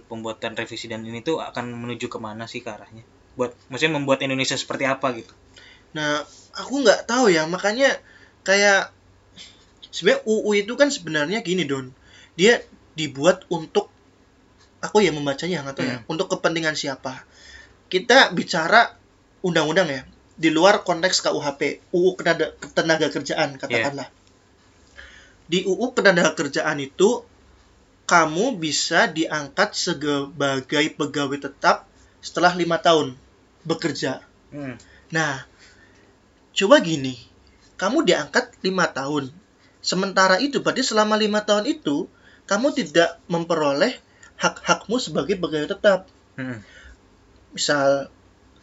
pembuatan 0.08 0.56
revisi 0.56 0.88
dan 0.88 1.04
ini 1.04 1.20
tuh 1.20 1.42
akan 1.44 1.74
menuju 1.74 2.08
ke 2.08 2.16
mana 2.16 2.48
sih 2.48 2.64
ke 2.64 2.72
arahnya? 2.72 3.04
Buat 3.36 3.52
maksudnya 3.68 4.00
membuat 4.00 4.24
Indonesia 4.24 4.56
seperti 4.56 4.88
apa 4.88 5.12
gitu? 5.20 5.34
Nah, 5.92 6.24
aku 6.56 6.80
nggak 6.80 7.04
tahu 7.04 7.28
ya, 7.28 7.44
makanya 7.44 8.00
kayak 8.46 8.88
sebenarnya 9.92 10.24
UU 10.24 10.50
itu 10.64 10.72
kan 10.74 10.88
sebenarnya 10.88 11.44
gini 11.44 11.68
don, 11.68 11.92
dia 12.34 12.64
dibuat 12.96 13.44
untuk 13.52 13.90
aku 14.84 15.00
ya 15.00 15.10
membacanya 15.10 15.64
nggak 15.64 15.76
tahu 15.76 15.84
ya, 15.84 15.96
hmm. 15.96 16.04
ya 16.04 16.10
untuk 16.12 16.26
kepentingan 16.28 16.76
siapa 16.76 17.24
kita 17.88 18.32
bicara 18.36 18.92
undang-undang 19.40 19.88
ya 19.88 20.02
di 20.34 20.50
luar 20.50 20.82
konteks 20.82 21.22
KUHP 21.22 21.90
UU 21.94 22.18
ketenaga 22.18 23.06
kerjaan 23.10 23.54
katakanlah 23.54 24.08
yeah. 24.10 25.46
di 25.46 25.58
UU 25.66 25.94
ketenaga 25.94 26.34
kerjaan 26.34 26.82
itu 26.82 27.22
kamu 28.04 28.60
bisa 28.60 29.08
diangkat 29.08 29.72
sebagai 29.72 30.86
pegawai 30.98 31.38
tetap 31.40 31.88
setelah 32.20 32.52
lima 32.52 32.82
tahun 32.82 33.14
bekerja 33.62 34.20
hmm. 34.50 34.74
nah 35.14 35.46
coba 36.54 36.82
gini 36.82 37.14
kamu 37.78 38.06
diangkat 38.06 38.54
lima 38.66 38.90
tahun 38.90 39.30
sementara 39.84 40.42
itu 40.42 40.58
berarti 40.64 40.82
selama 40.82 41.14
lima 41.14 41.44
tahun 41.46 41.70
itu 41.70 42.10
kamu 42.44 42.76
tidak 42.76 43.20
memperoleh 43.28 43.96
hak-hakmu 44.36 44.96
sebagai 45.00 45.38
pegawai 45.38 45.68
tetap. 45.76 46.00
Hmm. 46.36 46.60
Misal 47.54 48.10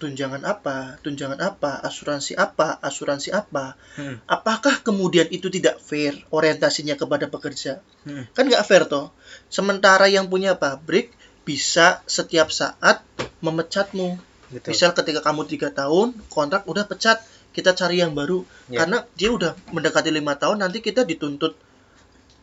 tunjangan 0.02 0.42
apa, 0.42 0.98
tunjangan 1.06 1.38
apa, 1.38 1.78
asuransi 1.86 2.34
apa, 2.34 2.82
asuransi 2.82 3.30
apa. 3.30 3.78
Hmm. 3.94 4.18
Apakah 4.26 4.82
kemudian 4.82 5.30
itu 5.30 5.54
tidak 5.54 5.78
fair 5.78 6.18
orientasinya 6.34 6.98
kepada 6.98 7.30
pekerja? 7.30 7.86
Hmm. 8.02 8.26
Kan 8.34 8.50
nggak 8.50 8.66
fair 8.66 8.90
toh. 8.90 9.14
Sementara 9.54 10.10
yang 10.10 10.26
punya 10.26 10.58
pabrik 10.58 11.14
bisa 11.46 12.02
setiap 12.10 12.50
saat 12.50 13.06
memecatmu. 13.46 14.18
Betul. 14.50 14.74
Misal 14.74 14.98
ketika 14.98 15.22
kamu 15.22 15.46
tiga 15.46 15.70
tahun 15.70 16.18
kontrak 16.34 16.66
udah 16.66 16.90
pecat, 16.90 17.22
kita 17.52 17.76
cari 17.76 18.00
yang 18.00 18.16
baru 18.16 18.48
ya. 18.72 18.84
karena 18.84 19.04
dia 19.16 19.30
udah 19.32 19.52
mendekati 19.76 20.10
lima 20.10 20.40
tahun 20.40 20.64
nanti 20.64 20.80
kita 20.80 21.04
dituntut 21.04 21.54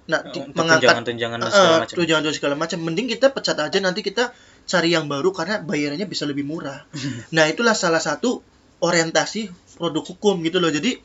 nah 0.09 0.25
di, 0.25 0.41
mengangkat 0.57 1.05
tunjangan 1.05 1.37
uh, 1.45 1.53
segala 1.53 1.77
macam. 1.85 1.97
tunjangan 2.01 2.33
segala 2.33 2.55
macam 2.57 2.79
mending 2.81 3.09
kita 3.13 3.29
pecat 3.29 3.57
aja 3.61 3.79
nanti 3.81 4.01
kita 4.01 4.33
cari 4.69 4.93
yang 4.93 5.09
baru 5.09 5.33
karena 5.33 5.65
bayarannya 5.65 6.05
bisa 6.05 6.29
lebih 6.29 6.45
murah. 6.45 6.85
Nah 7.35 7.49
itulah 7.49 7.73
salah 7.73 7.99
satu 7.99 8.45
orientasi 8.85 9.49
produk 9.81 10.05
hukum 10.05 10.39
gitu 10.45 10.61
loh. 10.61 10.69
Jadi 10.69 11.01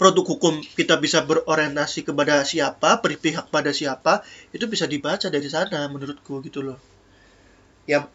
produk 0.00 0.24
hukum 0.24 0.64
kita 0.64 0.96
bisa 0.96 1.20
berorientasi 1.22 2.08
kepada 2.08 2.40
siapa 2.48 3.04
berpihak 3.04 3.52
pada 3.52 3.70
siapa 3.76 4.24
itu 4.56 4.64
bisa 4.64 4.88
dibaca 4.88 5.28
dari 5.28 5.46
sana 5.52 5.86
menurutku 5.92 6.40
gitu 6.40 6.64
loh. 6.64 6.80
Ya 7.84 8.08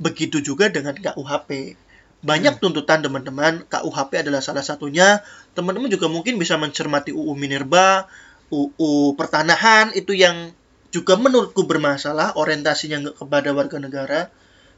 begitu 0.00 0.40
juga 0.40 0.72
dengan 0.72 0.96
KUHP 0.96 1.76
banyak 2.22 2.56
hmm. 2.56 2.62
tuntutan 2.62 3.04
teman-teman. 3.04 3.68
KUHP 3.68 4.24
adalah 4.24 4.40
salah 4.40 4.64
satunya. 4.64 5.20
Teman-teman 5.52 5.90
juga 5.92 6.08
mungkin 6.08 6.40
bisa 6.40 6.56
mencermati 6.56 7.12
UU 7.12 7.34
Minerba 7.36 8.08
UU 8.52 9.16
pertanahan 9.16 9.96
itu 9.96 10.12
yang 10.12 10.52
juga 10.92 11.16
menurutku 11.16 11.64
bermasalah 11.64 12.36
orientasinya 12.36 13.16
kepada 13.16 13.50
warga 13.56 13.80
negara 13.80 14.28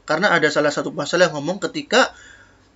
karena 0.07 0.31
ada 0.31 0.47
salah 0.47 0.71
satu 0.71 0.95
pasal 0.95 1.27
yang 1.27 1.35
ngomong 1.35 1.59
ketika 1.59 2.15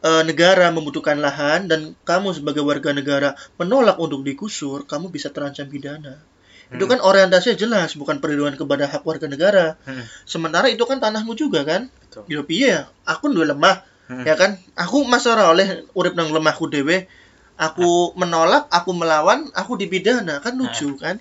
e, 0.03 0.27
negara 0.27 0.67
membutuhkan 0.75 1.17
lahan 1.23 1.71
dan 1.71 1.95
kamu 2.03 2.35
sebagai 2.35 2.61
warga 2.67 2.91
negara 2.91 3.39
menolak 3.55 3.95
untuk 3.95 4.27
digusur, 4.27 4.83
kamu 4.83 5.07
bisa 5.07 5.31
terancam 5.31 5.71
pidana. 5.71 6.19
Hmm. 6.19 6.75
Itu 6.75 6.85
kan 6.91 6.99
orientasinya 6.99 7.55
jelas, 7.55 7.95
bukan 7.95 8.19
perlindungan 8.19 8.59
kepada 8.59 8.91
hak 8.91 9.07
warga 9.07 9.31
negara. 9.31 9.79
Hmm. 9.87 10.03
Sementara 10.27 10.67
itu 10.67 10.83
kan 10.83 10.99
tanahmu 10.99 11.37
juga 11.37 11.63
kan. 11.63 11.87
Yo 12.27 12.43
ya, 12.49 12.89
aku 13.05 13.29
dua 13.31 13.55
lemah, 13.55 13.85
hmm. 14.09 14.25
ya 14.25 14.35
kan. 14.35 14.57
Aku 14.73 15.05
masalah 15.05 15.53
oleh 15.53 15.85
urip 15.93 16.17
nang 16.17 16.33
lemahku 16.33 16.67
dewe 16.67 17.07
aku 17.59 18.15
menolak 18.15 18.71
aku 18.71 18.95
melawan 18.95 19.51
aku 19.51 19.75
dipidana 19.75 20.39
kan 20.39 20.55
lucu 20.55 20.95
nah. 20.95 21.11
kan 21.11 21.15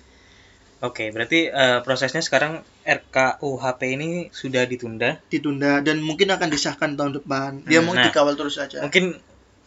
oke 0.79 0.95
okay, 0.95 1.07
berarti 1.11 1.51
uh, 1.51 1.79
prosesnya 1.83 2.23
sekarang 2.23 2.63
RKUHP 2.83 3.81
ini 3.95 4.09
sudah 4.31 4.63
ditunda? 4.65 5.19
Ditunda 5.27 5.83
dan 5.83 5.99
mungkin 6.01 6.31
akan 6.31 6.49
disahkan 6.49 6.95
tahun 6.95 7.19
depan. 7.21 7.67
Dia 7.67 7.79
hmm, 7.79 7.85
mau 7.85 7.95
nah, 7.95 8.07
dikawal 8.07 8.35
terus 8.39 8.57
saja 8.57 8.81
mungkin 8.83 9.19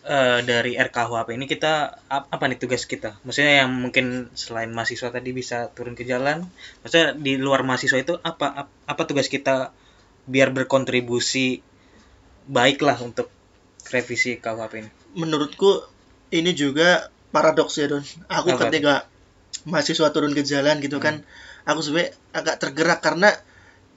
uh, 0.06 0.40
dari 0.42 0.74
RKUHP 0.74 1.28
ini 1.36 1.46
kita 1.46 2.02
apa 2.10 2.44
nih 2.50 2.58
tugas 2.58 2.84
kita? 2.88 3.18
Maksudnya 3.22 3.64
yang 3.64 3.70
mungkin 3.72 4.32
selain 4.34 4.72
mahasiswa 4.74 5.12
tadi 5.12 5.30
bisa 5.30 5.70
turun 5.72 5.94
ke 5.94 6.02
jalan 6.02 6.48
maksudnya 6.82 7.14
di 7.14 7.38
luar 7.38 7.62
mahasiswa 7.62 7.98
itu 8.00 8.14
apa 8.20 8.66
apa 8.66 9.02
tugas 9.06 9.30
kita 9.30 9.70
biar 10.26 10.54
berkontribusi 10.54 11.62
baiklah 12.46 12.98
untuk 13.02 13.30
revisi 13.90 14.38
KUHP 14.38 14.72
ini? 14.82 14.90
Menurutku 15.18 15.86
ini 16.32 16.56
juga 16.56 17.12
paradoks 17.32 17.76
ya 17.78 17.86
Don. 17.88 18.04
Aku 18.28 18.54
Apa 18.54 18.68
ketika 18.68 19.06
mahasiswa 19.68 20.08
turun 20.10 20.34
ke 20.34 20.42
jalan 20.42 20.82
gitu 20.82 20.98
kan, 20.98 21.22
hmm. 21.22 21.26
kan, 21.26 21.70
aku 21.70 21.80
sebenarnya 21.82 22.10
agak 22.34 22.56
tergerak 22.58 23.00
karena 23.02 23.30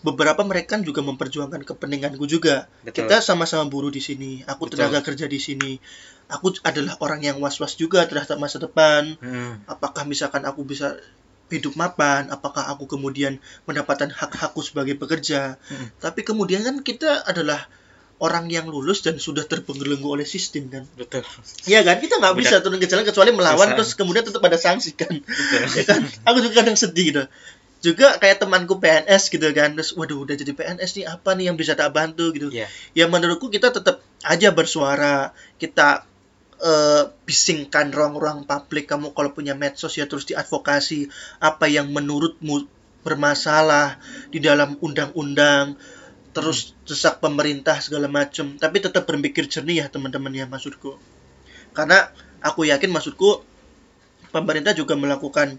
beberapa 0.06 0.46
mereka 0.46 0.78
kan 0.78 0.86
juga 0.86 1.02
memperjuangkan 1.02 1.66
kepentinganku 1.66 2.30
juga. 2.30 2.70
Betul. 2.86 3.10
Kita 3.10 3.26
sama-sama 3.26 3.66
buruh 3.66 3.90
di 3.90 3.98
sini. 3.98 4.46
Aku 4.46 4.70
Betul. 4.70 4.86
tenaga 4.86 5.02
kerja 5.02 5.26
di 5.26 5.42
sini. 5.42 5.82
Aku 6.30 6.54
adalah 6.62 6.94
orang 7.02 7.26
yang 7.26 7.42
was-was 7.42 7.74
juga 7.74 8.06
terhadap 8.06 8.38
masa 8.38 8.62
depan. 8.62 9.18
Hmm. 9.18 9.66
Apakah 9.66 10.06
misalkan 10.06 10.46
aku 10.46 10.62
bisa 10.62 11.02
hidup 11.50 11.74
mapan? 11.74 12.30
Apakah 12.30 12.70
aku 12.70 12.86
kemudian 12.86 13.42
mendapatkan 13.66 14.14
hak-hakku 14.14 14.62
sebagai 14.62 14.94
pekerja? 14.94 15.58
Hmm. 15.70 15.90
Tapi 15.98 16.22
kemudian 16.22 16.62
kan 16.62 16.86
kita 16.86 17.26
adalah 17.26 17.66
orang 18.16 18.48
yang 18.48 18.72
lulus 18.72 19.04
dan 19.04 19.20
sudah 19.20 19.44
terbelenggu 19.44 20.08
oleh 20.08 20.24
sistem 20.24 20.72
kan. 20.72 20.84
Betul. 20.96 21.28
Iya 21.68 21.84
kan 21.84 22.00
kita 22.00 22.24
nggak 22.24 22.36
bisa 22.40 22.64
turun 22.64 22.80
ke 22.80 22.88
jalan 22.88 23.04
kecuali 23.04 23.36
melawan 23.36 23.76
terus 23.76 23.92
kemudian 23.94 24.24
tetap 24.24 24.40
ada 24.40 24.56
sanksi 24.56 24.96
kan. 24.96 25.12
ya 25.78 25.84
kan. 25.84 26.02
Aku 26.24 26.40
juga 26.40 26.64
kadang 26.64 26.80
sedih 26.80 27.06
gitu. 27.12 27.24
Juga 27.84 28.16
kayak 28.18 28.40
temanku 28.40 28.80
PNS 28.80 29.28
gitu 29.28 29.52
kan. 29.52 29.76
Terus 29.76 29.92
waduh 30.00 30.24
udah 30.24 30.36
jadi 30.40 30.56
PNS 30.56 30.92
nih 30.96 31.06
apa 31.12 31.36
nih 31.36 31.52
yang 31.52 31.58
bisa 31.60 31.76
tak 31.76 31.92
bantu 31.92 32.32
gitu. 32.32 32.48
Yeah. 32.56 32.72
Ya 32.96 33.06
menurutku 33.12 33.52
kita 33.52 33.76
tetap 33.76 34.00
aja 34.24 34.50
bersuara. 34.56 35.36
Kita 35.60 36.08
uh, 36.64 37.12
bisingkan 37.28 37.92
ruang-ruang 37.92 38.48
publik 38.48 38.88
kamu 38.88 39.12
kalau 39.12 39.36
punya 39.36 39.60
medsos 39.60 39.92
ya 40.00 40.08
terus 40.08 40.24
diadvokasi 40.24 41.12
apa 41.44 41.68
yang 41.68 41.92
menurutmu 41.92 42.64
bermasalah 43.06 44.02
di 44.34 44.42
dalam 44.42 44.80
undang-undang 44.82 45.78
terus 46.36 46.76
desak 46.84 47.24
pemerintah 47.24 47.80
segala 47.80 48.12
macam 48.12 48.60
tapi 48.60 48.84
tetap 48.84 49.08
berpikir 49.08 49.48
jernih 49.48 49.82
ya 49.82 49.86
teman-teman 49.88 50.36
ya 50.36 50.44
maksudku. 50.44 51.00
Karena 51.72 52.12
aku 52.44 52.68
yakin 52.68 52.92
maksudku 52.92 53.40
pemerintah 54.36 54.76
juga 54.76 55.00
melakukan 55.00 55.56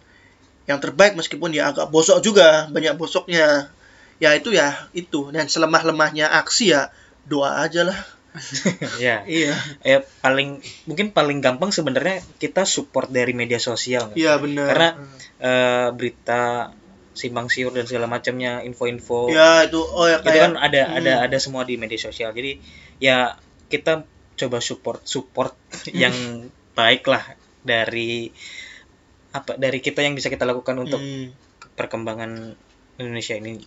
yang 0.68 0.76
terbaik 0.76 1.16
meskipun 1.16 1.56
ya 1.56 1.72
agak 1.72 1.88
bosok 1.88 2.20
juga 2.20 2.68
banyak 2.68 2.92
bosoknya. 3.00 3.72
Ya 4.20 4.36
itu 4.36 4.52
ya 4.52 4.88
itu. 4.92 5.32
Dan 5.32 5.48
selemah-lemahnya 5.48 6.28
aksi 6.44 6.76
ya 6.76 6.92
doa 7.24 7.64
aja 7.64 7.88
lah. 7.88 7.96
Ya. 9.00 9.24
Iya. 9.24 9.56
Ya 9.80 10.04
paling 10.20 10.60
mungkin 10.84 11.16
paling 11.16 11.40
gampang 11.40 11.72
sebenarnya 11.72 12.20
kita 12.36 12.68
support 12.68 13.08
dari 13.08 13.32
media 13.32 13.56
sosial 13.56 14.12
iya 14.12 14.36
benar. 14.36 14.68
Karena 14.68 14.88
hmm. 14.92 15.16
uh, 15.40 15.88
berita 15.96 16.68
simpang 17.16 17.48
siur 17.48 17.72
dan 17.72 17.88
segala 17.88 18.06
macamnya 18.06 18.60
info-info 18.62 19.32
ya 19.32 19.64
itu 19.64 19.80
oh 19.80 20.04
ya 20.04 20.20
kayak, 20.20 20.28
itu 20.28 20.38
kan 20.44 20.52
ada 20.60 20.82
hmm. 20.84 20.98
ada 21.00 21.12
ada 21.24 21.36
semua 21.40 21.64
di 21.64 21.80
media 21.80 21.96
sosial 21.96 22.36
jadi 22.36 22.60
ya 23.00 23.40
kita 23.72 24.04
coba 24.36 24.58
support 24.60 25.00
support 25.08 25.56
yang 25.96 26.12
baik 26.76 27.08
lah 27.08 27.24
dari 27.64 28.28
apa 29.32 29.56
dari 29.56 29.80
kita 29.80 30.04
yang 30.04 30.12
bisa 30.12 30.28
kita 30.28 30.44
lakukan 30.44 30.76
untuk 30.76 31.00
hmm. 31.00 31.32
perkembangan 31.74 32.52
Indonesia 33.00 33.34
ini 33.36 33.64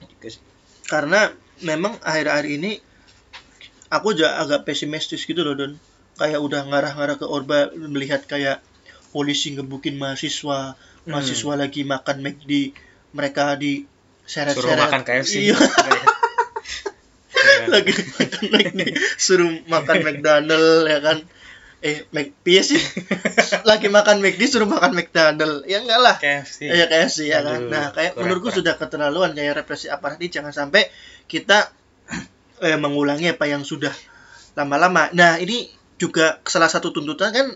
karena 0.85 1.33
memang 1.61 1.97
akhir-akhir 2.01 2.47
ini 2.49 2.71
aku 3.89 4.13
juga 4.13 4.37
agak 4.41 4.69
pesimistis 4.69 5.25
gitu 5.25 5.41
loh 5.41 5.57
don 5.57 5.73
kayak 6.17 6.41
udah 6.41 6.65
ngarah-ngarah 6.69 7.17
ke 7.17 7.25
Orba 7.25 7.73
melihat 7.73 8.25
kayak 8.25 8.61
polisi 9.09 9.57
ngebukin 9.57 9.97
mahasiswa 9.97 10.77
hmm. 10.77 11.09
mahasiswa 11.09 11.53
lagi 11.57 11.81
makan 11.85 12.21
McD 12.21 12.73
mereka 13.13 13.57
di 13.57 13.85
seret-seret. 14.29 14.61
Suruh 14.61 14.77
makan 14.77 15.01
KFC 15.01 15.33
iya. 15.49 15.57
lagi 17.73 17.91
makan 17.93 18.43
nih. 18.77 18.91
Suruh 19.17 19.49
makan 19.65 19.97
McDonald 20.05 20.85
ya 20.85 20.99
kan? 21.01 21.17
Eh 21.79 22.05
McD 22.11 22.47
sih. 22.61 22.81
Lagi 23.69 23.87
makan 23.87 24.19
McD 24.19 24.41
suruh 24.45 24.69
makan 24.69 24.93
McDonald. 24.93 25.65
Ya 25.65 25.81
enggak 25.81 25.99
lah. 25.99 26.15
KFC 26.19 26.69
ya 26.69 26.85
KFC 26.85 27.31
ya 27.31 27.39
kan? 27.41 27.65
Aduh, 27.65 27.71
nah 27.71 27.85
kayak 27.95 28.13
kurang, 28.13 28.21
menurutku 28.27 28.49
kurang. 28.51 28.57
sudah 28.61 28.73
keterlaluan 28.77 29.31
kayak 29.33 29.63
represi 29.63 29.87
aparat 29.89 30.19
ini. 30.21 30.29
Jangan 30.29 30.53
sampai 30.53 30.91
kita 31.25 31.71
eh, 32.67 32.77
mengulangi 32.77 33.31
apa 33.31 33.47
yang 33.47 33.63
sudah 33.63 33.95
lama-lama. 34.53 35.09
Nah 35.15 35.39
ini 35.39 35.71
juga 35.99 36.39
salah 36.45 36.67
satu 36.67 36.91
tuntutan 36.91 37.31
kan 37.31 37.47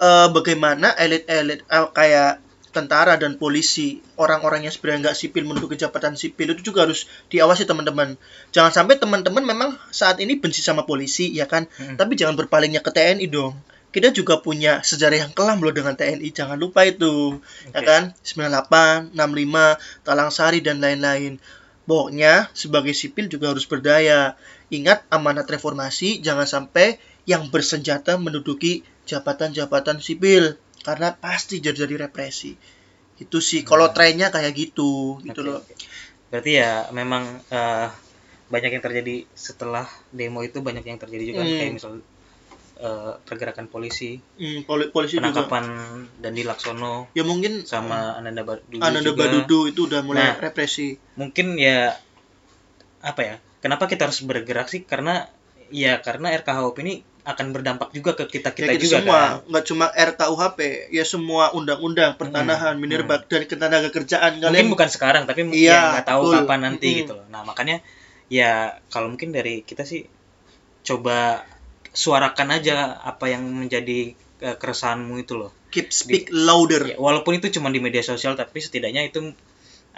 eh, 0.00 0.28
bagaimana 0.32 0.96
elit-elit 0.96 1.62
eh, 1.68 1.88
kayak 1.92 2.51
tentara 2.72 3.20
dan 3.20 3.36
polisi 3.36 4.00
orang-orang 4.16 4.64
yang 4.64 4.72
sebenarnya 4.72 5.12
nggak 5.12 5.18
sipil 5.20 5.44
menduduki 5.44 5.76
jabatan 5.76 6.16
sipil 6.16 6.56
itu 6.56 6.72
juga 6.72 6.88
harus 6.88 7.04
diawasi 7.28 7.68
teman-teman. 7.68 8.16
Jangan 8.50 8.72
sampai 8.72 8.96
teman-teman 8.96 9.44
memang 9.44 9.70
saat 9.92 10.18
ini 10.24 10.40
benci 10.40 10.64
sama 10.64 10.88
polisi 10.88 11.28
ya 11.30 11.44
kan? 11.44 11.68
Mm-mm. 11.68 12.00
tapi 12.00 12.16
jangan 12.16 12.34
berpalingnya 12.34 12.80
ke 12.80 12.88
TNI 12.88 13.28
dong. 13.28 13.54
Kita 13.92 14.08
juga 14.08 14.40
punya 14.40 14.80
sejarah 14.80 15.28
yang 15.28 15.32
kelam 15.36 15.60
loh 15.60 15.70
dengan 15.70 15.92
TNI 15.92 16.32
jangan 16.32 16.56
lupa 16.56 16.88
itu 16.88 17.38
ya 17.76 17.84
Oke. 17.84 17.86
kan? 17.86 18.02
98 18.24 19.12
65 19.12 20.08
Talang 20.08 20.32
Sari 20.32 20.64
dan 20.64 20.80
lain-lain. 20.80 21.36
Pokoknya 21.84 22.48
sebagai 22.56 22.96
sipil 22.96 23.28
juga 23.28 23.52
harus 23.52 23.68
berdaya. 23.68 24.40
Ingat 24.72 25.04
amanat 25.12 25.44
reformasi 25.44 26.24
jangan 26.24 26.48
sampai 26.48 26.96
yang 27.28 27.52
bersenjata 27.52 28.16
menduduki 28.16 28.80
jabatan-jabatan 29.04 30.00
sipil 30.00 30.56
karena 30.86 31.08
pasti 31.24 31.54
jadi 31.66 31.78
jadi 31.86 31.94
represi 32.08 32.52
itu 33.24 33.38
sih 33.50 33.60
kalau 33.70 33.86
Hmm. 33.90 33.94
trennya 33.96 34.28
kayak 34.34 34.52
gitu 34.62 35.20
gitu 35.26 35.40
loh. 35.46 35.60
Berarti 36.30 36.52
ya 36.62 36.72
memang 36.92 37.24
eh, 37.58 37.88
banyak 38.52 38.70
yang 38.78 38.84
terjadi 38.84 39.16
setelah 39.32 39.86
demo 40.12 40.40
itu 40.48 40.58
banyak 40.68 40.84
yang 40.90 40.98
terjadi 41.02 41.24
juga 41.32 41.42
Hmm. 41.46 41.56
kayak 41.58 41.72
misal 41.78 41.92
eh, 42.80 43.12
pergerakan 43.28 43.66
polisi, 43.74 44.18
Hmm, 44.40 44.60
poli- 44.68 44.90
polisi 44.94 45.20
juga 45.20 45.44
penangkapan 45.46 45.64
Dandi 46.22 46.42
Laksono 46.48 47.12
ya 47.18 47.22
mungkin 47.22 47.62
sama 47.68 48.16
Ananda 48.18 48.42
Badudu 48.48 48.76
Ananda 48.80 49.10
juga. 49.12 49.20
Badudu 49.28 49.58
itu 49.70 49.80
udah 49.88 50.00
mulai 50.06 50.24
Nah, 50.24 50.32
represi 50.40 50.88
Mungkin 51.20 51.46
ya 51.60 51.92
apa 53.02 53.20
ya? 53.28 53.36
Kenapa 53.62 53.84
kita 53.86 54.08
harus 54.10 54.20
bergerak 54.26 54.66
sih? 54.72 54.82
Karena 54.90 55.26
ya 55.70 55.92
karena 56.06 56.34
RKHP 56.34 56.76
ini 56.84 56.94
akan 57.30 57.46
berdampak 57.54 57.88
juga 57.96 58.10
ke 58.18 58.24
kita 58.34 58.50
kita 58.58 58.70
ya 58.74 58.76
kita 58.76 58.80
juga 58.84 58.98
semua 58.98 59.18
kan. 59.26 59.42
nggak 59.50 59.64
cuma 59.70 59.86
RKUHP 59.94 60.58
ya 60.98 61.04
semua 61.06 61.44
undang-undang 61.58 62.12
pertanahan 62.20 62.74
Hmm, 62.82 62.82
minerbak 62.82 63.20
dan 63.30 63.42
ketenaga 63.50 63.88
kerjaan 63.96 64.32
Mungkin 64.46 64.66
kalian 64.66 64.68
bukan 64.72 64.88
sekarang 64.94 65.22
tapi 65.30 65.42
mungkin 65.46 65.62
Iya, 65.62 65.80
nggak 65.90 66.04
tahu 66.10 66.22
betul. 66.22 66.34
kapan 66.34 66.60
nanti 66.66 66.86
Mm-mm. 66.86 66.98
gitu 67.06 67.12
loh. 67.18 67.26
Nah 67.32 67.42
makanya 67.46 67.76
ya 68.38 68.50
kalau 68.92 69.06
mungkin 69.12 69.30
dari 69.36 69.54
kita 69.70 69.82
sih 69.90 70.00
coba 70.88 71.46
suarakan 72.02 72.48
aja 72.58 72.76
apa 73.12 73.26
yang 73.34 73.44
menjadi 73.62 73.98
eh, 74.46 74.56
keresahanmu 74.60 75.14
itu 75.24 75.34
loh. 75.40 75.52
keep 75.72 75.88
speak 76.00 76.24
louder 76.46 76.82
Ya, 76.92 76.96
walaupun 77.06 77.32
itu 77.38 77.48
cuma 77.56 77.68
di 77.74 77.80
media 77.86 78.04
sosial 78.04 78.34
tapi 78.42 78.58
setidaknya 78.66 79.02
itu 79.08 79.20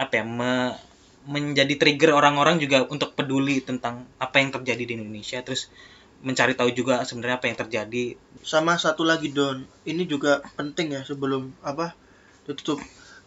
apa 0.04 0.12
ya 0.20 0.24
me- 0.38 0.76
menjadi 1.34 1.74
trigger 1.80 2.12
orang-orang 2.20 2.56
juga 2.64 2.78
untuk 2.94 3.10
peduli 3.18 3.56
tentang 3.64 4.04
apa 4.20 4.36
yang 4.42 4.50
terjadi 4.56 4.82
di 4.88 4.92
Indonesia 5.00 5.38
terus 5.46 5.62
mencari 6.24 6.56
tahu 6.56 6.72
juga 6.72 7.04
sebenarnya 7.04 7.36
apa 7.38 7.46
yang 7.46 7.58
terjadi. 7.60 8.04
sama 8.44 8.76
satu 8.76 9.08
lagi 9.08 9.32
Don. 9.32 9.64
Ini 9.88 10.04
juga 10.04 10.44
penting 10.56 10.96
ya 10.96 11.00
sebelum 11.04 11.52
apa 11.64 11.96
tutup. 12.44 12.80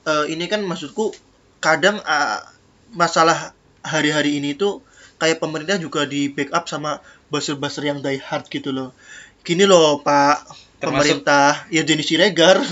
Eh, 0.05 0.25
ini 0.33 0.45
kan 0.45 0.61
maksudku 0.61 1.13
kadang 1.57 1.97
ah, 2.05 2.45
masalah 2.93 3.53
hari-hari 3.81 4.37
ini 4.37 4.53
tuh 4.53 4.85
kayak 5.17 5.41
pemerintah 5.41 5.81
juga 5.81 6.05
di 6.05 6.29
backup 6.29 6.69
sama 6.69 7.01
buzzer-buzzer 7.33 7.85
yang 7.85 8.05
die 8.05 8.21
hard 8.21 8.45
gitu 8.49 8.69
loh. 8.69 8.93
Gini 9.41 9.65
loh 9.65 10.01
Pak. 10.05 10.45
Termasuk- 10.77 11.23
pemerintah. 11.23 11.65
Ya 11.73 11.81
Denny 11.81 12.05
Siregar. 12.05 12.61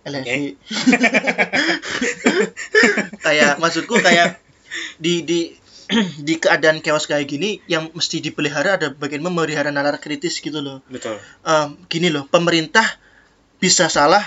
LSI 0.00 0.56
kayak 3.24 3.60
maksudku 3.60 4.00
kayak 4.00 4.40
di 4.96 5.20
di 5.28 5.59
di 6.26 6.38
keadaan 6.38 6.78
chaos 6.80 7.04
kayak 7.04 7.26
gini 7.26 7.58
yang 7.66 7.90
mesti 7.90 8.22
dipelihara 8.22 8.78
ada 8.78 8.88
bagian 8.94 9.20
memelihara 9.20 9.68
nalar 9.68 9.98
kritis 9.98 10.38
gitu 10.38 10.62
loh 10.62 10.80
Betul. 10.86 11.18
Em, 11.42 11.74
gini 11.90 12.08
loh 12.08 12.24
pemerintah 12.26 12.86
bisa 13.58 13.90
salah 13.90 14.22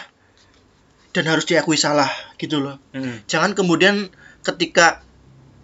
dan 1.14 1.30
harus 1.30 1.45
diakui 1.45 1.78
salah 1.78 2.09
gitu 2.38 2.59
loh 2.59 2.78
Mm. 2.91 3.26
jangan 3.26 3.51
kemudian 3.53 4.09
ketika 4.43 5.01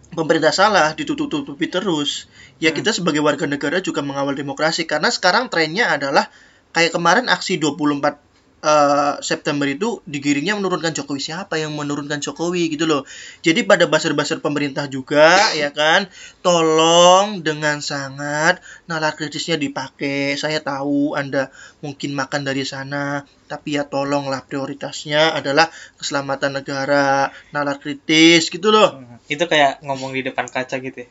pemerintah 0.09 0.49
salah 0.49 0.97
ditutup-tutupi 0.97 1.69
terus 1.69 2.25
ya 2.57 2.71
Hmm. 2.71 2.77
kita 2.81 2.89
sebagai 2.95 3.21
warga 3.21 3.45
negara 3.45 3.77
juga 3.77 4.01
mengawal 4.01 4.33
demokrasi 4.33 4.89
karena 4.89 5.13
sekarang 5.13 5.53
trennya 5.53 5.89
adalah 5.93 6.27
kayak 6.73 6.93
kemarin 6.93 7.29
aksi 7.29 7.61
24 7.61 8.17
eh, 8.59 9.13
September 9.23 9.67
itu 9.67 10.03
digiringnya 10.07 10.55
menurunkan 10.59 10.95
Jokowi. 10.95 11.19
Siapa 11.19 11.59
yang 11.59 11.75
menurunkan 11.75 12.19
Jokowi 12.19 12.71
gitu 12.73 12.85
loh. 12.85 13.03
Jadi 13.43 13.63
pada 13.63 13.87
baser-baser 13.87 14.43
pemerintah 14.43 14.87
juga 14.91 15.55
ya 15.55 15.71
kan 15.71 16.07
tolong 16.43 17.43
dengan 17.43 17.79
sangat 17.79 18.59
nalar 18.85 19.15
kritisnya 19.15 19.55
dipakai. 19.55 20.35
Saya 20.35 20.59
tahu 20.59 21.15
anda 21.15 21.51
mungkin 21.79 22.15
makan 22.15 22.47
dari 22.47 22.63
sana 22.63 23.23
tapi 23.49 23.81
ya 23.81 23.83
tolonglah 23.89 24.45
prioritasnya 24.45 25.33
adalah 25.33 25.73
keselamatan 25.97 26.61
negara. 26.61 27.33
Nalar 27.49 27.81
kritis 27.81 28.53
gitu 28.53 28.69
loh. 28.69 29.01
Itu 29.25 29.49
kayak 29.49 29.81
ngomong 29.81 30.13
di 30.13 30.21
depan 30.21 30.45
kaca 30.45 30.77
gitu 30.77 31.07
ya. 31.07 31.09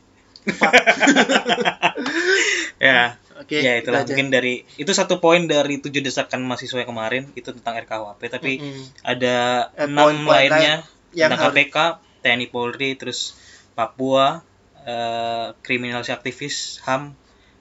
ya, 2.79 3.19
oke 3.39 3.55
ya 3.55 3.73
itulah. 3.75 4.03
itu 4.03 4.05
aja. 4.05 4.11
mungkin 4.11 4.27
dari 4.29 4.53
itu 4.75 4.91
satu 4.91 5.17
poin 5.17 5.43
dari 5.45 5.79
tujuh 5.79 5.99
desakan 5.99 6.43
mahasiswa 6.43 6.83
kemarin 6.83 7.31
itu 7.33 7.49
tentang 7.51 7.79
RKUHP 7.79 8.21
tapi 8.27 8.51
Mm-mm. 8.59 8.83
ada 9.01 9.35
Eh, 9.73 9.87
enam 9.87 10.05
poin-poin 10.05 10.51
lainnya 10.51 10.83
yang 11.11 11.31
tentang 11.31 11.49
harus- 11.49 11.55
KPK, 11.57 11.77
TNI 12.19 12.47
Polri, 12.47 12.93
terus 12.93 13.33
Papua, 13.73 14.43
eh, 14.81 15.47
kriminalisasi 15.57 16.11
aktivis 16.11 16.55
HAM, 16.83 17.15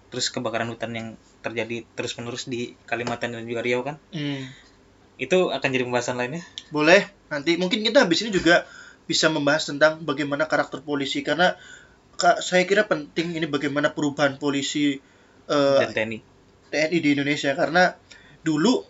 terus 0.08 0.28
kebakaran 0.28 0.66
hutan 0.66 0.90
yang 0.90 1.08
terjadi 1.38 1.86
terus 1.88 2.12
menerus 2.14 2.44
di 2.44 2.74
Kalimantan 2.84 3.32
dan 3.32 3.46
juga 3.46 3.62
Riau 3.62 3.80
kan? 3.80 3.96
Hmm, 4.10 4.50
itu 5.16 5.48
akan 5.48 5.68
jadi 5.68 5.82
pembahasan 5.82 6.14
lainnya. 6.14 6.42
Boleh 6.68 7.06
nanti 7.28 7.54
mungkin 7.54 7.80
kita 7.80 8.02
habis 8.02 8.20
ini 8.20 8.30
juga 8.30 8.66
bisa 9.04 9.26
membahas 9.26 9.64
tentang 9.64 10.02
bagaimana 10.02 10.44
karakter 10.44 10.78
polisi. 10.80 11.22
Karena 11.22 11.54
ka- 12.14 12.38
saya 12.40 12.62
kira 12.64 12.84
penting 12.84 13.32
ini 13.32 13.46
bagaimana 13.46 13.90
perubahan 13.90 14.36
polisi 14.36 14.98
eh, 15.48 15.78
dan 15.82 15.90
TNI 15.96 16.18
TNI 16.68 16.98
di 17.00 17.08
Indonesia 17.16 17.52
karena 17.56 17.96
dulu 18.44 18.84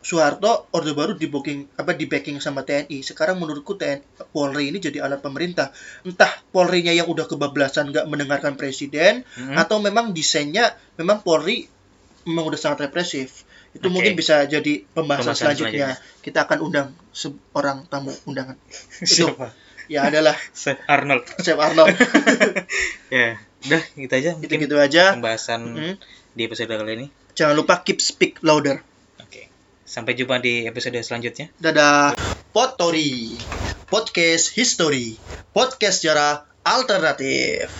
Soeharto 0.00 0.72
Orde 0.72 0.96
Baru 0.96 1.12
di 1.12 1.28
booking 1.28 1.76
apa 1.76 1.92
di 1.92 2.08
backing 2.08 2.40
sama 2.40 2.64
TNI. 2.64 3.04
Sekarang 3.04 3.36
menurutku 3.36 3.76
TNI 3.76 4.00
Polri 4.32 4.72
ini 4.72 4.80
jadi 4.80 5.04
alat 5.04 5.20
pemerintah. 5.20 5.76
Entah 6.08 6.40
Polrinya 6.48 6.88
yang 6.88 7.04
udah 7.04 7.28
kebablasan 7.28 7.92
nggak 7.92 8.08
mendengarkan 8.08 8.56
presiden 8.56 9.28
Mhm. 9.36 9.60
atau 9.60 9.76
memang 9.76 10.16
desainnya 10.16 10.72
memang 10.96 11.20
Polri 11.20 11.68
memang 12.24 12.48
udah 12.48 12.56
sangat 12.56 12.88
represif. 12.88 13.44
Itu 13.76 13.92
Oke. 13.92 14.00
mungkin 14.00 14.16
bisa 14.16 14.40
jadi 14.48 14.88
pembahasan, 14.96 15.36
Pembahasan 15.36 15.52
selanjutnya. 15.52 16.00
Kita 16.24 16.48
akan 16.48 16.58
undang 16.64 16.88
seorang 17.12 17.84
tamu 17.92 18.16
undangan. 18.24 18.56
siapa 19.04 19.52
Ya 19.90 20.06
adalah 20.08 20.38
Chef 20.56 20.80
Arnold 20.88 21.28
Chef 21.44 21.58
Arnold. 21.60 21.92
ya 23.12 23.36
udah 23.62 23.82
gitu 23.94 24.12
aja 24.12 24.30
Gitu-gitu 24.36 24.74
aja. 24.74 25.12
pembahasan 25.12 25.60
Mhm. 25.66 25.94
di 26.30 26.42
episode 26.42 26.68
kali 26.68 26.92
ini 26.94 27.06
Jangan 27.32 27.54
lupa 27.54 27.80
keep 27.80 27.98
speak 27.98 28.40
louder. 28.40 28.80
oke 29.18 29.42
sampai 29.82 30.12
jumpa 30.12 30.38
di 30.38 30.64
episode 30.64 30.96
selanjutnya 30.98 31.50
Dadah. 31.56 32.14
Potori. 32.50 33.38
Podcast 33.86 34.50
History. 34.52 35.14
Podcast 35.50 36.00
sejarah 36.00 36.42
alternatif. 36.62 37.70